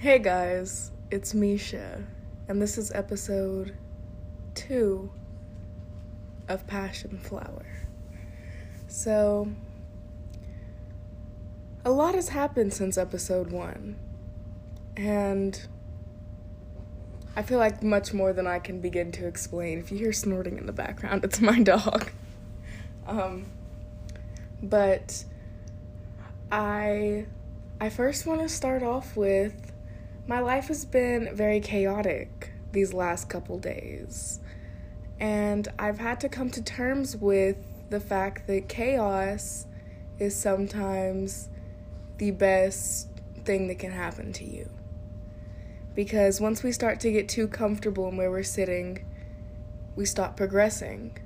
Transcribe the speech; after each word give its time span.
Hey 0.00 0.20
guys, 0.20 0.92
it's 1.10 1.34
Misha, 1.34 2.04
and 2.46 2.62
this 2.62 2.78
is 2.78 2.92
episode 2.92 3.74
two 4.54 5.10
of 6.46 6.68
Passion 6.68 7.18
Flower. 7.18 7.66
So, 8.86 9.48
a 11.84 11.90
lot 11.90 12.14
has 12.14 12.28
happened 12.28 12.72
since 12.72 12.96
episode 12.96 13.50
one, 13.50 13.96
and 14.96 15.60
I 17.34 17.42
feel 17.42 17.58
like 17.58 17.82
much 17.82 18.14
more 18.14 18.32
than 18.32 18.46
I 18.46 18.60
can 18.60 18.80
begin 18.80 19.10
to 19.10 19.26
explain. 19.26 19.80
If 19.80 19.90
you 19.90 19.98
hear 19.98 20.12
snorting 20.12 20.58
in 20.58 20.66
the 20.66 20.72
background, 20.72 21.24
it's 21.24 21.40
my 21.40 21.60
dog. 21.60 22.12
Um, 23.04 23.46
but 24.62 25.24
I 26.52 27.26
I 27.80 27.88
first 27.88 28.26
want 28.26 28.42
to 28.42 28.48
start 28.48 28.84
off 28.84 29.16
with 29.16 29.72
my 30.28 30.40
life 30.40 30.68
has 30.68 30.84
been 30.84 31.34
very 31.34 31.58
chaotic 31.58 32.52
these 32.72 32.92
last 32.92 33.30
couple 33.30 33.58
days. 33.58 34.40
And 35.18 35.66
I've 35.78 35.98
had 35.98 36.20
to 36.20 36.28
come 36.28 36.50
to 36.50 36.62
terms 36.62 37.16
with 37.16 37.56
the 37.88 37.98
fact 37.98 38.46
that 38.46 38.68
chaos 38.68 39.66
is 40.18 40.36
sometimes 40.36 41.48
the 42.18 42.30
best 42.30 43.08
thing 43.44 43.68
that 43.68 43.78
can 43.78 43.90
happen 43.90 44.34
to 44.34 44.44
you. 44.44 44.68
Because 45.94 46.42
once 46.42 46.62
we 46.62 46.72
start 46.72 47.00
to 47.00 47.10
get 47.10 47.26
too 47.26 47.48
comfortable 47.48 48.06
in 48.08 48.18
where 48.18 48.30
we're 48.30 48.42
sitting, 48.42 49.06
we 49.96 50.04
stop 50.04 50.36
progressing. 50.36 51.16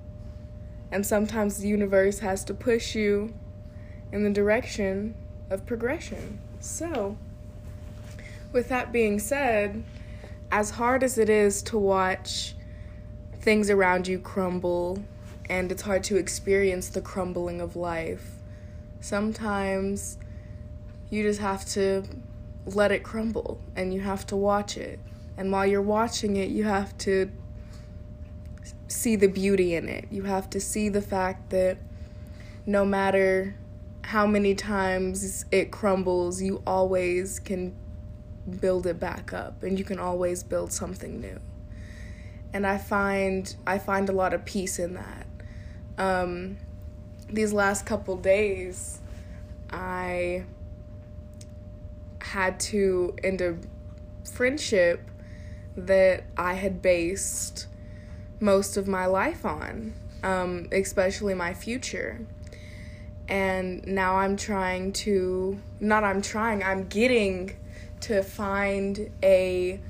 And 0.93 1.05
sometimes 1.05 1.59
the 1.59 1.67
universe 1.67 2.21
has 2.21 2.45
to 2.45 2.55
push 2.55 2.95
you 2.95 3.35
in 4.13 4.23
the 4.23 4.31
direction 4.31 5.17
of 5.51 5.67
progression. 5.67 6.39
So, 6.61 7.19
with 8.53 8.69
that 8.69 8.93
being 8.93 9.19
said, 9.19 9.83
as 10.51 10.71
hard 10.71 11.03
as 11.03 11.19
it 11.19 11.29
is 11.29 11.63
to 11.63 11.79
watch 11.79 12.55
things 13.41 13.71
around 13.71 14.07
you 14.07 14.19
crumble 14.19 15.03
and 15.49 15.73
it's 15.73 15.83
hard 15.83 16.05
to 16.05 16.17
experience 16.17 16.89
the 16.89 17.01
crumbling 17.01 17.61
of 17.61 17.75
life, 17.75 18.33
sometimes 19.01 20.19
you 21.11 21.23
just 21.23 21.41
have 21.41 21.65
to 21.65 22.05
let 22.67 22.93
it 22.93 23.03
crumble 23.03 23.61
and 23.75 23.93
you 23.93 24.01
have 24.01 24.27
to 24.27 24.37
watch 24.37 24.77
it. 24.77 24.99
And 25.37 25.51
while 25.51 25.67
you're 25.67 25.83
watching 25.83 26.37
it, 26.37 26.51
you 26.51 26.65
have 26.65 26.97
to 26.99 27.31
see 28.89 29.17
the 29.17 29.27
beauty 29.27 29.75
in 29.75 29.89
it. 29.89 30.07
You 30.11 30.25
have 30.25 30.49
to 30.51 30.61
see 30.61 30.89
the 30.89 31.03
fact 31.03 31.51
that 31.51 31.79
no 32.67 32.85
matter 32.85 33.55
how 34.05 34.27
many 34.27 34.55
times 34.55 35.45
it 35.51 35.71
crumbles, 35.71 36.43
you 36.43 36.63
always 36.67 37.41
can 37.41 37.75
build 38.61 38.87
it 38.87 38.99
back 38.99 39.33
up 39.33 39.63
and 39.63 39.79
you 39.79 39.85
can 39.85 39.99
always 39.99 40.43
build 40.43 40.73
something 40.73 41.21
new. 41.21 41.39
And 42.53 42.67
I 42.67 42.79
find 42.79 43.55
I 43.67 43.79
find 43.79 44.09
a 44.09 44.13
lot 44.13 44.35
of 44.35 44.45
peace 44.45 44.79
in 44.79 44.95
that. 44.95 45.27
Um, 45.99 46.59
these 47.29 47.53
last 47.53 47.87
couple 47.87 48.17
days, 48.17 49.01
I 49.71 50.45
had 52.21 52.61
to 52.61 53.15
end 53.23 53.41
a 53.41 53.57
friendship 54.25 55.11
that 55.77 56.25
I 56.37 56.55
had 56.55 56.83
based 56.83 57.67
most 58.41 58.77
of 58.77 58.87
my 58.87 59.07
life 59.07 59.45
on, 59.47 59.95
um, 60.23 60.69
especially 60.73 61.35
my 61.35 61.55
future. 61.55 62.21
And 63.29 63.87
now 63.87 64.17
I'm 64.17 64.37
trying 64.37 64.93
to, 64.93 65.59
not 65.81 66.05
I'm 66.05 66.21
trying, 66.21 66.63
I'm 66.63 66.89
getting 66.89 67.57
to 68.03 68.23
find 68.23 69.11
a 69.23 69.81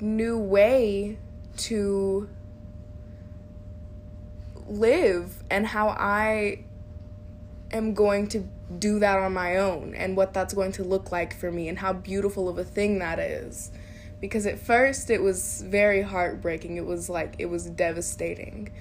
new 0.00 0.38
way 0.38 1.18
to 1.56 2.28
live 4.66 5.42
and 5.50 5.66
how 5.66 5.88
I 5.88 6.64
am 7.70 7.94
going 7.94 8.28
to 8.28 8.48
do 8.78 8.98
that 9.00 9.18
on 9.18 9.32
my 9.32 9.56
own 9.56 9.94
and 9.94 10.16
what 10.16 10.32
that's 10.32 10.54
going 10.54 10.72
to 10.72 10.84
look 10.84 11.12
like 11.12 11.34
for 11.34 11.50
me 11.50 11.68
and 11.68 11.78
how 11.78 11.92
beautiful 11.92 12.48
of 12.48 12.58
a 12.58 12.64
thing 12.64 12.98
that 13.00 13.18
is. 13.18 13.70
Because 14.20 14.46
at 14.46 14.58
first 14.58 15.10
it 15.10 15.22
was 15.22 15.62
very 15.66 16.02
heartbreaking. 16.02 16.76
It 16.76 16.86
was 16.86 17.10
like, 17.10 17.34
it 17.38 17.46
was 17.46 17.66
devastating. 17.66 18.72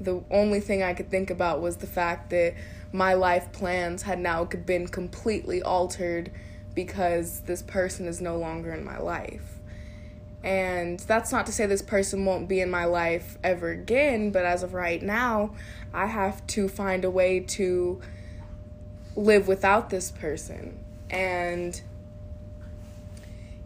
The 0.00 0.22
only 0.30 0.60
thing 0.60 0.82
I 0.82 0.94
could 0.94 1.10
think 1.10 1.30
about 1.30 1.60
was 1.60 1.76
the 1.76 1.86
fact 1.86 2.30
that 2.30 2.54
my 2.92 3.14
life 3.14 3.52
plans 3.52 4.02
had 4.02 4.18
now 4.18 4.44
been 4.44 4.88
completely 4.88 5.62
altered 5.62 6.30
because 6.78 7.40
this 7.40 7.60
person 7.60 8.06
is 8.06 8.20
no 8.20 8.36
longer 8.36 8.72
in 8.72 8.84
my 8.84 8.96
life. 8.96 9.58
And 10.44 11.00
that's 11.00 11.32
not 11.32 11.44
to 11.46 11.52
say 11.52 11.66
this 11.66 11.82
person 11.82 12.24
won't 12.24 12.46
be 12.46 12.60
in 12.60 12.70
my 12.70 12.84
life 12.84 13.36
ever 13.42 13.70
again, 13.70 14.30
but 14.30 14.44
as 14.44 14.62
of 14.62 14.74
right 14.74 15.02
now, 15.02 15.56
I 15.92 16.06
have 16.06 16.46
to 16.46 16.68
find 16.68 17.04
a 17.04 17.10
way 17.10 17.40
to 17.40 18.00
live 19.16 19.48
without 19.48 19.90
this 19.90 20.12
person. 20.12 20.78
And 21.10 21.80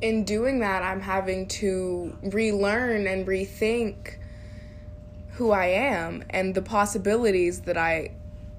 in 0.00 0.24
doing 0.24 0.60
that, 0.60 0.82
I'm 0.82 1.02
having 1.02 1.48
to 1.48 2.16
relearn 2.22 3.06
and 3.06 3.26
rethink 3.26 4.14
who 5.32 5.50
I 5.50 5.66
am 5.66 6.24
and 6.30 6.54
the 6.54 6.62
possibilities 6.62 7.60
that 7.62 7.76
I 7.76 8.12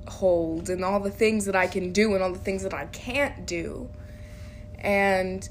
hold 0.08 0.70
and 0.70 0.85
all 0.85 1.00
the 1.00 1.09
things 1.09 1.46
that 1.46 1.56
I 1.56 1.66
can 1.66 1.91
do 1.91 2.14
and 2.14 2.24
all 2.24 2.31
the 2.31 2.38
things 2.38 2.62
that 2.62 2.74
I 2.75 2.85
can't 2.85 3.47
do 3.47 3.90
and 4.83 5.47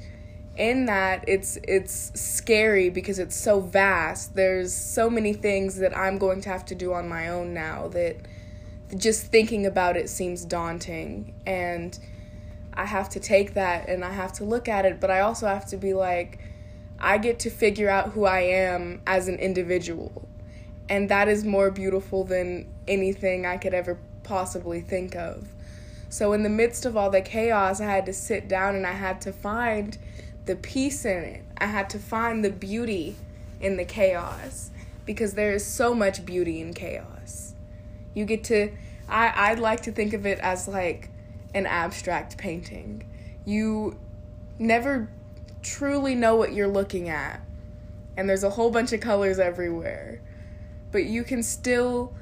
in 0.56 0.84
that 0.84 1.25
it's 1.26 1.59
it's 1.65 2.12
scary 2.15 2.91
because 2.91 3.19
it's 3.19 3.37
so 3.37 3.60
vast. 3.60 4.34
There's 4.34 4.75
so 4.75 5.09
many 5.09 5.32
things 5.32 5.76
that 5.76 5.97
i'm 5.97 6.19
going 6.19 6.41
to 6.43 6.48
have 6.50 6.65
to 6.66 6.75
do 6.75 6.93
on 6.93 7.09
my 7.09 7.28
own 7.28 7.54
now 7.54 7.88
that 7.88 8.16
just 8.97 9.26
thinking 9.26 9.65
about 9.65 9.97
it 9.97 10.10
seems 10.10 10.44
daunting. 10.44 11.34
And 11.47 11.98
i 12.75 12.84
have 12.84 13.09
to 13.10 13.21
take 13.21 13.54
that 13.54 13.88
and 13.88 14.03
i 14.03 14.10
have 14.10 14.32
to 14.32 14.44
look 14.44 14.66
at 14.66 14.87
it 14.87 14.98
but 14.98 15.10
i 15.10 15.21
also 15.21 15.47
have 15.47 15.66
to 15.66 15.76
be 15.76 15.92
like 15.92 16.38
i 16.98 17.19
get 17.19 17.38
to 17.38 17.50
figure 17.50 17.91
out 17.91 18.12
who 18.12 18.25
i 18.25 18.41
am 18.41 19.00
as 19.06 19.28
an 19.28 19.37
individual. 19.37 20.28
And 20.88 21.09
that 21.09 21.28
is 21.28 21.44
more 21.44 21.71
beautiful 21.71 22.25
than 22.25 22.66
anything 22.87 23.47
i 23.47 23.56
could 23.56 23.72
ever 23.72 23.98
possibly 24.22 24.81
think 24.82 25.16
of 25.16 25.52
so, 26.12 26.34
in 26.34 26.43
the 26.43 26.50
midst 26.50 26.84
of 26.84 26.95
all 26.95 27.09
the 27.09 27.23
chaos, 27.23 27.81
I 27.81 27.87
had 27.87 28.05
to 28.05 28.12
sit 28.12 28.47
down 28.47 28.77
and 28.77 28.87
I 28.87 28.93
had 28.93 29.23
to 29.23 29.33
find 29.33 29.97
the 30.45 30.55
peace 30.55 31.06
in 31.06 31.25
it. 31.25 31.43
I 31.56 31.65
had 31.65 31.89
to 31.89 31.99
find 31.99 32.45
the 32.45 32.50
beauty 32.50 33.17
in 33.62 33.78
the 33.78 33.87
chaos 33.87 34.71
because 35.06 35.33
there 35.33 35.55
is 35.55 35.65
so 35.65 35.95
much 35.95 36.27
beauty 36.27 36.61
in 36.61 36.75
chaos. 36.75 37.55
You 38.12 38.27
get 38.27 38.45
to, 38.45 38.72
I, 39.09 39.33
I'd 39.34 39.59
like 39.59 39.81
to 39.84 39.91
think 39.91 40.12
of 40.12 40.27
it 40.27 40.39
as 40.41 40.69
like 40.69 41.09
an 41.55 41.65
abstract 41.65 42.37
painting. 42.37 43.09
You 43.47 43.99
never 44.59 45.09
truly 45.62 46.15
know 46.15 46.37
what 46.37 46.53
you're 46.53 46.69
looking 46.69 47.09
at, 47.09 47.41
and 48.19 48.28
there's 48.28 48.45
a 48.45 48.51
whole 48.51 48.71
bunch 48.71 48.93
of 48.93 49.01
colors 49.01 49.39
everywhere, 49.39 50.21
but 50.91 51.06
you 51.06 51.25
can 51.25 51.43
still 51.43 52.12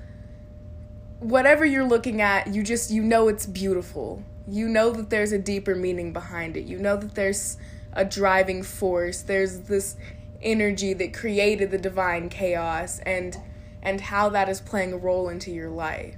whatever 1.21 1.65
you're 1.65 1.87
looking 1.87 2.21
at, 2.21 2.49
you 2.49 2.63
just 2.63 2.91
you 2.91 3.03
know 3.03 3.29
it's 3.29 3.47
beautiful. 3.47 4.23
You 4.49 4.69
know 4.69 4.91
that 4.91 5.11
there's 5.11 5.33
a 5.33 5.39
deeper 5.39 5.75
meaning 5.75 6.13
behind 6.13 6.57
it. 6.57 6.65
You 6.65 6.79
know 6.79 6.97
that 6.97 7.15
there's 7.15 7.57
a 7.93 8.05
driving 8.05 8.63
force. 8.63 9.23
There's 9.23 9.61
this 9.61 9.97
energy 10.43 10.95
that 10.95 11.13
created 11.13 11.71
the 11.71 11.79
divine 11.79 12.29
chaos 12.29 12.99
and 13.01 13.37
and 13.83 14.01
how 14.01 14.29
that 14.31 14.49
is 14.49 14.61
playing 14.61 14.93
a 14.93 14.97
role 14.97 15.29
into 15.29 15.51
your 15.51 15.71
life. 15.71 16.17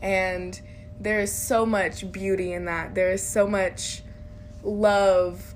And 0.00 0.60
there 1.00 1.20
is 1.20 1.32
so 1.32 1.66
much 1.66 2.10
beauty 2.12 2.52
in 2.52 2.66
that. 2.66 2.94
There 2.94 3.10
is 3.10 3.22
so 3.22 3.46
much 3.46 4.02
love 4.62 5.54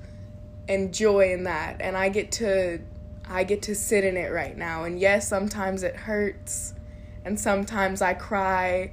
and 0.69 0.93
joy 0.93 1.33
in 1.33 1.45
that. 1.45 1.81
And 1.81 1.97
I 1.97 2.09
get 2.09 2.33
to 2.33 2.81
I 3.29 3.45
get 3.45 3.63
to 3.63 3.75
sit 3.75 4.05
in 4.05 4.17
it 4.17 4.33
right 4.33 4.57
now. 4.57 4.85
And 4.85 4.99
yes, 4.99 5.29
sometimes 5.29 5.83
it 5.83 5.95
hurts 5.95 6.75
and 7.29 7.39
sometimes 7.39 8.01
I 8.01 8.15
cry, 8.15 8.91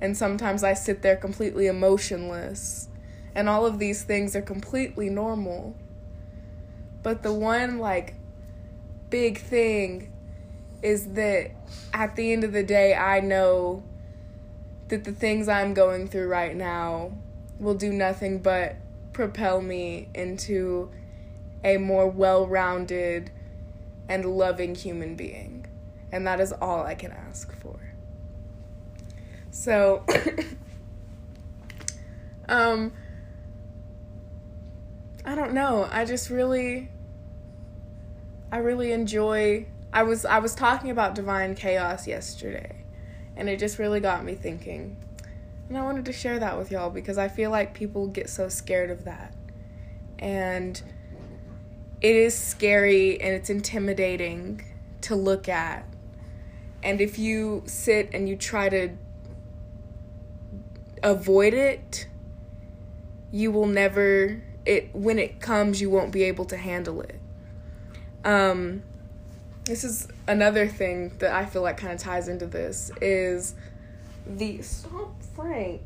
and 0.00 0.16
sometimes 0.16 0.62
I 0.62 0.74
sit 0.74 1.02
there 1.02 1.16
completely 1.16 1.66
emotionless. 1.66 2.88
And 3.34 3.48
all 3.48 3.66
of 3.66 3.80
these 3.80 4.04
things 4.04 4.36
are 4.36 4.42
completely 4.42 5.10
normal. 5.10 5.74
But 7.02 7.24
the 7.24 7.32
one, 7.32 7.80
like, 7.80 8.14
big 9.10 9.38
thing 9.38 10.12
is 10.82 11.14
that 11.14 11.50
at 11.92 12.14
the 12.14 12.32
end 12.32 12.44
of 12.44 12.52
the 12.52 12.62
day, 12.62 12.94
I 12.94 13.18
know 13.18 13.82
that 14.86 15.02
the 15.02 15.12
things 15.12 15.48
I'm 15.48 15.74
going 15.74 16.06
through 16.06 16.28
right 16.28 16.54
now 16.54 17.10
will 17.58 17.74
do 17.74 17.92
nothing 17.92 18.38
but 18.38 18.76
propel 19.12 19.60
me 19.60 20.06
into 20.14 20.92
a 21.64 21.76
more 21.78 22.06
well 22.06 22.46
rounded 22.46 23.32
and 24.08 24.24
loving 24.24 24.76
human 24.76 25.16
being 25.16 25.51
and 26.12 26.26
that 26.26 26.38
is 26.38 26.52
all 26.52 26.84
I 26.84 26.94
can 26.94 27.10
ask 27.10 27.52
for. 27.60 27.80
So, 29.50 30.04
um, 32.48 32.92
I 35.24 35.34
don't 35.34 35.52
know. 35.52 35.88
I 35.90 36.04
just 36.04 36.30
really 36.30 36.90
I 38.50 38.58
really 38.58 38.92
enjoy 38.92 39.66
I 39.92 40.02
was 40.02 40.24
I 40.24 40.38
was 40.38 40.54
talking 40.54 40.90
about 40.90 41.14
divine 41.14 41.54
chaos 41.54 42.06
yesterday 42.06 42.84
and 43.36 43.48
it 43.48 43.58
just 43.58 43.78
really 43.78 44.00
got 44.00 44.24
me 44.24 44.34
thinking. 44.34 44.96
And 45.68 45.78
I 45.78 45.82
wanted 45.82 46.04
to 46.04 46.12
share 46.12 46.38
that 46.38 46.58
with 46.58 46.70
y'all 46.70 46.90
because 46.90 47.16
I 47.16 47.28
feel 47.28 47.50
like 47.50 47.72
people 47.72 48.06
get 48.08 48.28
so 48.28 48.48
scared 48.48 48.90
of 48.90 49.04
that. 49.04 49.34
And 50.18 50.80
it 52.02 52.14
is 52.14 52.36
scary 52.36 53.20
and 53.20 53.34
it's 53.34 53.48
intimidating 53.48 54.62
to 55.02 55.16
look 55.16 55.48
at. 55.48 55.86
And 56.82 57.00
if 57.00 57.18
you 57.18 57.62
sit 57.66 58.10
and 58.12 58.28
you 58.28 58.36
try 58.36 58.68
to 58.68 58.90
avoid 61.02 61.54
it, 61.54 62.06
you 63.30 63.50
will 63.50 63.66
never 63.66 64.42
it 64.64 64.94
when 64.94 65.18
it 65.18 65.40
comes 65.40 65.80
you 65.80 65.90
won't 65.90 66.12
be 66.12 66.24
able 66.24 66.44
to 66.46 66.56
handle 66.56 67.00
it. 67.00 67.18
Um 68.24 68.82
this 69.64 69.84
is 69.84 70.08
another 70.26 70.66
thing 70.66 71.12
that 71.18 71.32
I 71.32 71.46
feel 71.46 71.62
like 71.62 71.76
kind 71.76 71.92
of 71.92 72.00
ties 72.00 72.28
into 72.28 72.46
this 72.46 72.90
is 73.00 73.54
the 74.26 74.60
stop 74.62 75.14
Frank 75.34 75.82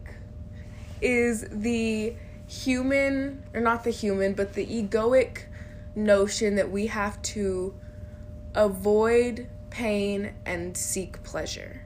is 1.01 1.47
the 1.51 2.15
human 2.47 3.43
or 3.53 3.61
not 3.61 3.85
the 3.85 3.91
human 3.91 4.33
but 4.33 4.55
the 4.55 4.67
egoic 4.67 5.43
notion 5.95 6.57
that 6.57 6.71
we 6.71 6.87
have 6.87 7.21
to 7.21 7.75
avoid 8.55 9.47
pain 9.77 10.33
and 10.47 10.75
seek 10.75 11.23
pleasure. 11.23 11.83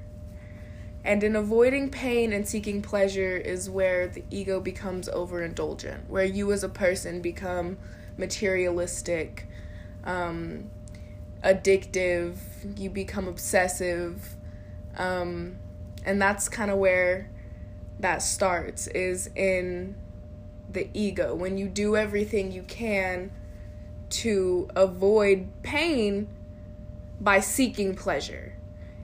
And 1.02 1.24
in 1.24 1.34
avoiding 1.34 1.90
pain 1.90 2.32
and 2.32 2.46
seeking 2.46 2.82
pleasure 2.82 3.36
is 3.36 3.68
where 3.68 4.06
the 4.06 4.22
ego 4.30 4.60
becomes 4.60 5.08
overindulgent, 5.08 6.06
where 6.06 6.24
you 6.24 6.52
as 6.52 6.62
a 6.62 6.68
person 6.68 7.20
become 7.20 7.78
materialistic, 8.16 9.48
um, 10.04 10.70
addictive, 11.42 12.36
you 12.78 12.90
become 12.90 13.26
obsessive. 13.26 14.36
Um, 14.96 15.56
and 16.04 16.22
that's 16.22 16.48
kind 16.48 16.70
of 16.70 16.78
where 16.78 17.28
that 17.98 18.22
starts 18.22 18.86
is 18.86 19.30
in 19.34 19.96
the 20.70 20.88
ego. 20.94 21.34
When 21.34 21.58
you 21.58 21.66
do 21.66 21.96
everything 21.96 22.52
you 22.52 22.62
can 22.62 23.32
to 24.10 24.68
avoid 24.76 25.48
pain 25.64 26.28
by 27.20 27.40
seeking 27.40 27.94
pleasure. 27.94 28.54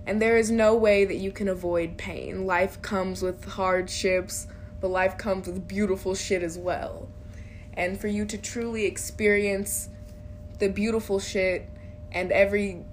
And 0.07 0.23
there 0.23 0.37
is 0.37 0.51
no 0.51 0.75
way 0.75 1.05
that 1.05 1.17
you 1.17 1.33
can 1.33 1.49
avoid 1.49 1.99
pain. 1.99 2.47
Life 2.47 2.81
comes 2.81 3.23
with 3.23 3.45
hardships, 3.45 4.47
but 4.81 4.89
life 4.89 5.19
comes 5.19 5.47
with 5.47 5.67
beautiful 5.67 6.15
shit 6.15 6.43
as 6.43 6.57
well. 6.57 7.09
And 7.75 8.01
for 8.01 8.09
you 8.09 8.25
to 8.27 8.39
truly 8.39 8.85
experience 8.85 9.89
the 10.59 10.69
beautiful 10.69 11.19
shit 11.19 11.69
and 12.13 12.33
every 12.33 12.85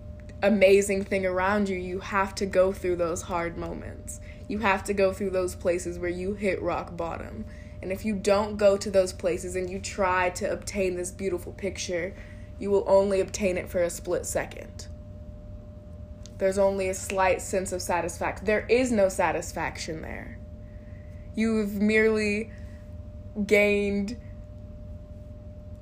amazing 0.41 1.05
thing 1.05 1.25
around 1.25 1.69
you, 1.69 1.77
you 1.77 1.99
have 1.99 2.35
to 2.35 2.45
go 2.45 2.73
through 2.73 2.97
those 2.97 3.21
hard 3.21 3.57
moments. 3.57 4.19
You 4.47 4.59
have 4.59 4.83
to 4.85 4.93
go 4.93 5.13
through 5.13 5.29
those 5.29 5.55
places 5.55 5.97
where 5.97 6.09
you 6.09 6.33
hit 6.33 6.61
rock 6.61 6.97
bottom. 6.97 7.45
And 7.81 7.91
if 7.91 8.03
you 8.03 8.15
don't 8.15 8.57
go 8.57 8.75
to 8.75 8.89
those 8.89 9.13
places 9.13 9.55
and 9.55 9.69
you 9.69 9.79
try 9.79 10.31
to 10.31 10.51
obtain 10.51 10.95
this 10.95 11.11
beautiful 11.11 11.53
picture, 11.53 12.13
you 12.59 12.69
will 12.71 12.83
only 12.87 13.21
obtain 13.21 13.57
it 13.57 13.69
for 13.69 13.81
a 13.81 13.89
split 13.89 14.25
second. 14.25 14.87
There's 16.37 16.57
only 16.57 16.89
a 16.89 16.93
slight 16.93 17.41
sense 17.41 17.71
of 17.71 17.81
satisfaction. 17.81 18.45
There 18.45 18.65
is 18.67 18.91
no 18.91 19.09
satisfaction 19.09 20.01
there. 20.01 20.39
You've 21.35 21.75
merely 21.75 22.51
gained 23.45 24.17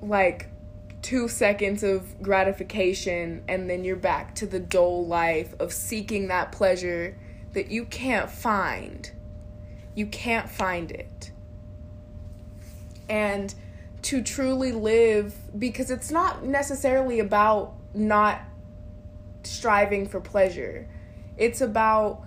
like 0.00 0.48
two 1.02 1.28
seconds 1.28 1.82
of 1.82 2.22
gratification, 2.22 3.42
and 3.48 3.68
then 3.68 3.84
you're 3.84 3.96
back 3.96 4.34
to 4.36 4.46
the 4.46 4.60
dull 4.60 5.06
life 5.06 5.54
of 5.58 5.72
seeking 5.72 6.28
that 6.28 6.52
pleasure 6.52 7.16
that 7.52 7.70
you 7.70 7.84
can't 7.84 8.30
find. 8.30 9.10
You 9.94 10.06
can't 10.06 10.48
find 10.48 10.90
it 10.90 11.32
and 13.12 13.54
to 14.00 14.22
truly 14.22 14.72
live 14.72 15.34
because 15.58 15.90
it's 15.90 16.10
not 16.10 16.44
necessarily 16.44 17.20
about 17.20 17.74
not 17.92 18.40
striving 19.46 20.06
for 20.06 20.20
pleasure. 20.20 20.88
It's 21.36 21.60
about 21.60 22.22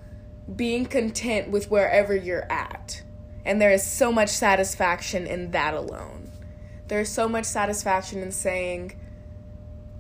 being 0.54 0.86
content 0.86 1.50
with 1.50 1.72
wherever 1.72 2.16
you're 2.16 2.50
at. 2.52 3.04
And 3.44 3.62
there 3.62 3.72
is 3.72 3.84
so 3.84 4.12
much 4.12 4.30
satisfaction 4.30 5.28
in 5.28 5.52
that 5.52 5.74
alone. 5.74 6.32
There's 6.88 7.10
so 7.10 7.28
much 7.28 7.46
satisfaction 7.46 8.22
in 8.22 8.32
saying, 8.32 9.00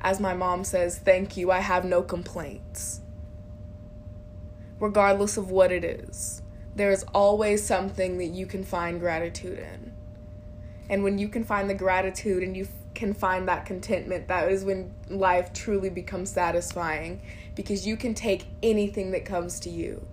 as 0.01 0.19
my 0.19 0.33
mom 0.33 0.63
says, 0.63 0.97
thank 1.00 1.35
you, 1.38 1.51
I 1.51 1.59
have 1.59 1.85
no 1.85 2.01
complaints. 2.01 3.01
Regardless 4.79 5.38
of 5.38 5.50
what 5.50 5.71
it 5.71 5.83
is, 5.83 6.41
there 6.75 6.91
is 6.91 7.06
always 7.13 7.65
something 7.65 8.17
that 8.17 8.25
you 8.25 8.45
can 8.45 8.63
find 8.63 9.00
gratitude 9.00 9.57
in. 9.57 9.94
And 10.89 11.03
when 11.03 11.17
you 11.17 11.27
can 11.27 11.44
find 11.44 11.69
the 11.69 11.73
gratitude 11.75 12.44
and 12.44 12.56
you 12.56 12.67
can 12.95 13.13
find 13.13 13.47
that 13.47 13.65
contentment, 13.65 14.27
that 14.30 14.51
is 14.51 14.63
when 14.63 14.92
life 15.09 15.53
truly 15.53 15.89
becomes 15.89 16.31
satisfying 16.31 17.21
because 17.56 17.86
you 17.86 17.97
can 17.97 18.13
take 18.13 18.45
anything 18.63 19.12
that 19.12 19.25
comes 19.25 19.59
to 19.62 19.69
you. 19.69 20.06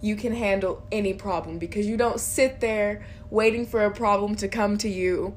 You 0.00 0.16
can 0.16 0.34
handle 0.34 0.82
any 0.90 1.12
problem 1.12 1.58
because 1.58 1.86
you 1.86 1.96
don't 1.96 2.18
sit 2.18 2.60
there 2.60 3.04
waiting 3.28 3.66
for 3.66 3.84
a 3.84 3.90
problem 3.90 4.34
to 4.36 4.48
come 4.48 4.78
to 4.78 4.88
you 4.88 5.36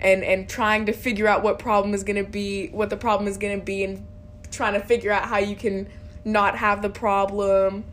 and 0.00 0.22
and 0.22 0.48
trying 0.48 0.86
to 0.86 0.92
figure 0.92 1.26
out 1.26 1.42
what 1.42 1.58
problem 1.58 1.92
is 1.92 2.04
going 2.04 2.24
to 2.24 2.30
be, 2.30 2.68
what 2.68 2.88
the 2.88 2.96
problem 2.96 3.28
is 3.28 3.36
going 3.36 3.58
to 3.58 3.64
be 3.64 3.84
and 3.84 4.06
trying 4.50 4.74
to 4.74 4.80
figure 4.80 5.10
out 5.10 5.24
how 5.24 5.38
you 5.38 5.56
can 5.56 5.88
not 6.24 6.56
have 6.56 6.82
the 6.82 6.88
problem. 6.88 7.84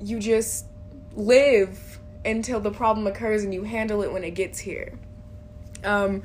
You 0.00 0.18
just 0.18 0.66
live 1.14 1.98
until 2.24 2.60
the 2.60 2.70
problem 2.70 3.06
occurs 3.06 3.44
and 3.44 3.54
you 3.54 3.64
handle 3.64 4.02
it 4.02 4.12
when 4.12 4.24
it 4.24 4.32
gets 4.32 4.58
here. 4.58 4.98
Um, 5.84 6.22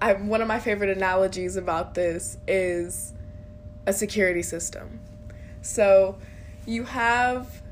I, 0.00 0.14
one 0.14 0.40
of 0.40 0.48
my 0.48 0.58
favorite 0.58 0.90
analogies 0.96 1.56
about 1.56 1.94
this 1.94 2.38
is 2.46 3.12
a 3.86 3.92
security 3.92 4.42
system. 4.42 5.00
So 5.62 6.18
you 6.66 6.84
have 6.84 7.62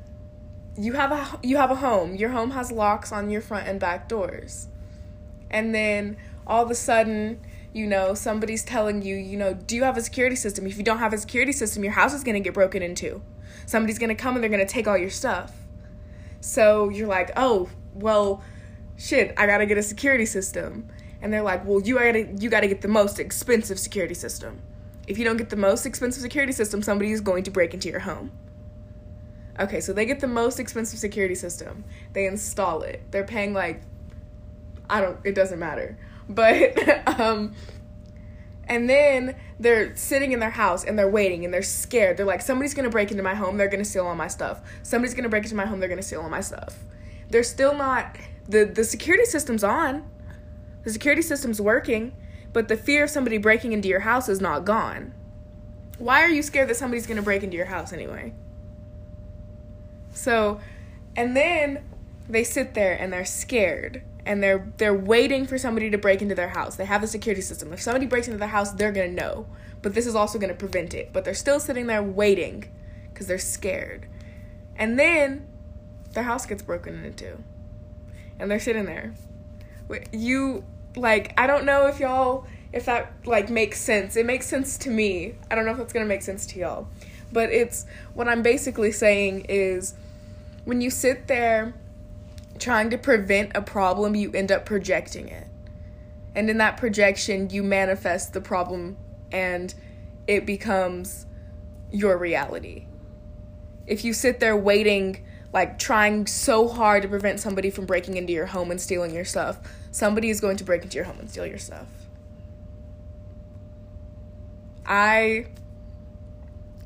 you 0.77 0.93
have 0.93 1.13
a 1.13 1.47
you 1.47 1.57
have 1.57 1.71
a 1.71 1.77
home. 1.77 2.15
Your 2.15 2.31
home 2.31 2.53
has 2.53 2.71
locks 2.71 3.13
on 3.13 3.31
your 3.31 3.41
front 3.41 3.67
and 3.67 3.81
back 3.81 4.09
doors. 4.09 4.69
And 5.51 5.75
then 5.75 6.17
all 6.47 6.63
of 6.63 6.71
a 6.71 6.75
sudden, 6.75 7.41
you 7.73 7.87
know, 7.87 8.15
somebody's 8.15 8.65
telling 8.65 9.03
you, 9.03 9.17
you 9.17 9.37
know, 9.37 9.55
do 9.55 9.77
you 9.77 9.85
have 9.85 9.97
a 9.97 10.03
security 10.03 10.37
system? 10.37 10.67
If 10.67 10.77
you 10.77 10.85
don't 10.85 10.99
have 10.99 11.13
a 11.13 11.19
security 11.19 11.53
system, 11.53 11.83
your 11.83 11.95
house 11.95 12.13
is 12.13 12.23
going 12.23 12.35
to 12.35 12.41
get 12.41 12.53
broken 12.53 12.83
into. 12.83 13.23
Somebody's 13.67 13.99
going 13.99 14.11
to 14.11 14.15
come 14.15 14.35
and 14.35 14.43
they're 14.43 14.51
going 14.51 14.67
to 14.67 14.73
take 14.73 14.87
all 14.87 14.97
your 14.97 15.11
stuff. 15.11 15.53
So 16.41 16.89
you're 16.91 17.09
like, 17.09 17.31
oh, 17.37 17.69
well, 17.95 18.43
shit, 18.97 19.33
I 19.37 19.47
gotta 19.47 19.67
get 19.67 19.79
a 19.79 19.83
security 19.83 20.27
system. 20.27 20.89
And 21.21 21.33
they're 21.33 21.43
like, 21.43 21.65
well, 21.67 21.81
you 21.81 21.97
gotta 21.97 22.29
you 22.39 22.49
gotta 22.49 22.69
get 22.69 22.81
the 22.81 22.89
most 22.89 23.19
expensive 23.19 23.79
security 23.79 24.15
system. 24.15 24.63
If 25.07 25.19
you 25.19 25.25
don't 25.25 25.37
get 25.37 25.51
the 25.51 25.57
most 25.57 25.87
expensive 25.87 26.23
security 26.23 26.53
system, 26.53 26.83
somebody 26.83 27.13
is 27.13 27.21
going 27.21 27.45
to 27.45 27.51
break 27.51 27.75
into 27.75 27.89
your 27.89 28.01
home. 28.01 28.31
Okay, 29.59 29.81
so 29.81 29.93
they 29.93 30.07
get 30.07 30.21
the 30.21 30.29
most 30.29 30.61
expensive 30.61 30.99
security 30.99 31.35
system. 31.35 31.85
They 32.13 32.27
install 32.27 32.83
it. 32.83 33.03
They're 33.11 33.25
paying 33.25 33.53
like 33.53 33.83
I 34.89 35.01
don't 35.01 35.19
it 35.25 35.35
doesn't 35.35 35.59
matter. 35.59 35.99
But 36.29 37.09
um 37.21 37.55
and 38.69 38.89
then 38.89 39.35
they're 39.59 39.97
sitting 39.97 40.33
in 40.33 40.41
their 40.41 40.51
house 40.51 40.85
and 40.85 40.99
they're 40.99 41.11
waiting 41.11 41.45
and 41.45 41.53
they're 41.53 41.63
scared. 41.63 42.19
They're 42.19 42.27
like, 42.27 42.43
somebody's 42.43 42.75
gonna 42.75 42.91
break 42.91 43.11
into 43.11 43.23
my 43.23 43.35
home, 43.35 43.57
they're 43.57 43.69
gonna 43.69 43.85
steal 43.85 44.07
all 44.07 44.15
my 44.15 44.29
stuff. 44.29 44.61
Somebody's 44.83 45.15
gonna 45.15 45.29
break 45.29 45.45
into 45.45 45.57
my 45.57 45.67
home, 45.67 45.81
they're 45.81 45.89
gonna 45.89 46.03
steal 46.03 46.21
all 46.21 46.31
my 46.31 46.43
stuff. 46.43 46.79
They're 47.31 47.43
still 47.43 47.75
not 47.75 48.17
the 48.49 48.65
the 48.65 48.85
security 48.85 49.25
system's 49.25 49.65
on. 49.65 50.09
The 50.85 50.93
security 50.93 51.23
system's 51.23 51.61
working, 51.61 52.15
but 52.53 52.69
the 52.69 52.77
fear 52.77 53.05
of 53.05 53.11
somebody 53.11 53.39
breaking 53.39 53.73
into 53.73 53.89
your 53.89 54.01
house 54.01 54.29
is 54.29 54.41
not 54.41 54.65
gone. 54.65 55.13
Why 55.99 56.23
are 56.23 56.29
you 56.29 56.43
scared 56.43 56.69
that 56.69 56.77
somebody's 56.77 57.07
gonna 57.07 57.23
break 57.23 57.43
into 57.43 57.57
your 57.57 57.67
house 57.67 57.93
anyway? 57.93 58.33
So, 60.13 60.61
and 61.17 61.37
then 61.37 61.85
they 62.29 62.45
sit 62.45 62.75
there 62.75 62.95
and 62.95 63.13
they're 63.13 63.25
scared 63.25 64.03
and 64.29 64.43
they're 64.43 64.71
they're 64.77 64.95
waiting 64.95 65.47
for 65.47 65.57
somebody 65.57 65.89
to 65.89 65.97
break 65.97 66.21
into 66.21 66.35
their 66.35 66.51
house. 66.51 66.77
They 66.77 66.85
have 66.85 67.03
a 67.03 67.07
security 67.07 67.41
system. 67.41 67.73
If 67.73 67.81
somebody 67.81 68.07
breaks 68.07 68.29
into 68.29 68.39
their 68.39 68.49
house, 68.49 68.73
they're 68.73 68.93
going 68.93 69.17
to 69.17 69.23
know. 69.23 69.47
But 69.81 69.95
this 69.95 70.07
is 70.07 70.15
also 70.15 70.39
going 70.39 70.51
to 70.51 70.55
prevent 70.55 70.93
it. 70.93 71.13
But 71.13 71.25
they're 71.25 71.35
still 71.35 71.59
sitting 71.59 71.87
there 71.87 72.03
waiting 72.03 72.71
cuz 73.15 73.27
they're 73.27 73.39
scared. 73.39 74.07
And 74.77 74.99
then 74.99 75.47
their 76.13 76.25
house 76.25 76.45
gets 76.45 76.63
broken 76.63 77.05
into. 77.05 77.39
And 78.39 78.51
they're 78.51 78.61
sitting 78.61 78.85
there. 78.85 79.15
You 80.13 80.65
like 80.97 81.33
I 81.39 81.47
don't 81.47 81.65
know 81.65 81.87
if 81.87 82.01
y'all 82.01 82.47
if 82.73 82.85
that 82.87 83.13
like 83.25 83.51
makes 83.51 83.81
sense. 83.81 84.17
It 84.17 84.27
makes 84.27 84.47
sense 84.47 84.77
to 84.79 84.91
me. 84.91 85.35
I 85.51 85.55
don't 85.55 85.65
know 85.65 85.73
if 85.73 85.79
it's 85.79 85.93
going 85.93 86.05
to 86.05 86.09
make 86.09 86.23
sense 86.23 86.47
to 86.47 86.59
y'all. 86.59 86.89
But 87.33 87.51
it's 87.51 87.87
what 88.15 88.29
I'm 88.29 88.43
basically 88.43 88.93
saying 88.93 89.47
is 89.49 89.95
when 90.65 90.81
you 90.81 90.91
sit 90.91 91.29
there 91.29 91.75
trying 92.59 92.91
to 92.91 92.99
prevent 92.99 93.53
a 93.55 93.63
problem, 93.63 94.15
you 94.15 94.33
end 94.33 94.51
up 94.53 94.67
projecting 94.67 95.29
it. 95.29 95.47
And 96.35 96.51
in 96.51 96.59
that 96.59 96.77
projection, 96.77 97.51
you 97.51 97.63
manifest 97.63 98.33
the 98.33 98.41
problem 98.41 98.97
and 99.33 99.75
it 100.27 100.47
becomes 100.47 101.27
your 101.91 102.17
reality. 102.19 102.85
If 103.87 104.05
you 104.05 104.13
sit 104.13 104.41
there 104.41 104.57
waiting, 104.57 105.25
like 105.53 105.79
trying 105.79 106.27
so 106.27 106.69
hard 106.69 107.03
to 107.03 107.09
prevent 107.09 107.41
somebody 107.41 107.71
from 107.71 107.87
breaking 107.87 108.17
into 108.17 108.33
your 108.33 108.47
home 108.47 108.71
and 108.71 108.81
stealing 108.81 109.15
your 109.15 109.25
stuff, 109.25 109.59
somebody 109.91 110.31
is 110.31 110.41
going 110.41 110.57
to 110.57 110.65
break 110.65 110.83
into 110.83 110.97
your 110.97 111.05
home 111.05 111.19
and 111.19 111.31
steal 111.31 111.47
your 111.47 111.59
stuff. 111.59 111.87
I 114.85 115.47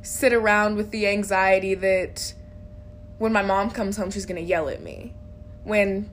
sit 0.02 0.33
around 0.33 0.76
with 0.76 0.90
the 0.90 1.07
anxiety 1.07 1.75
that 1.75 2.35
when 3.19 3.33
my 3.33 3.42
mom 3.42 3.71
comes 3.71 3.97
home, 3.97 4.11
she's 4.11 4.26
going 4.26 4.40
to 4.40 4.47
yell 4.47 4.69
at 4.69 4.83
me. 4.83 5.14
When 5.62 6.11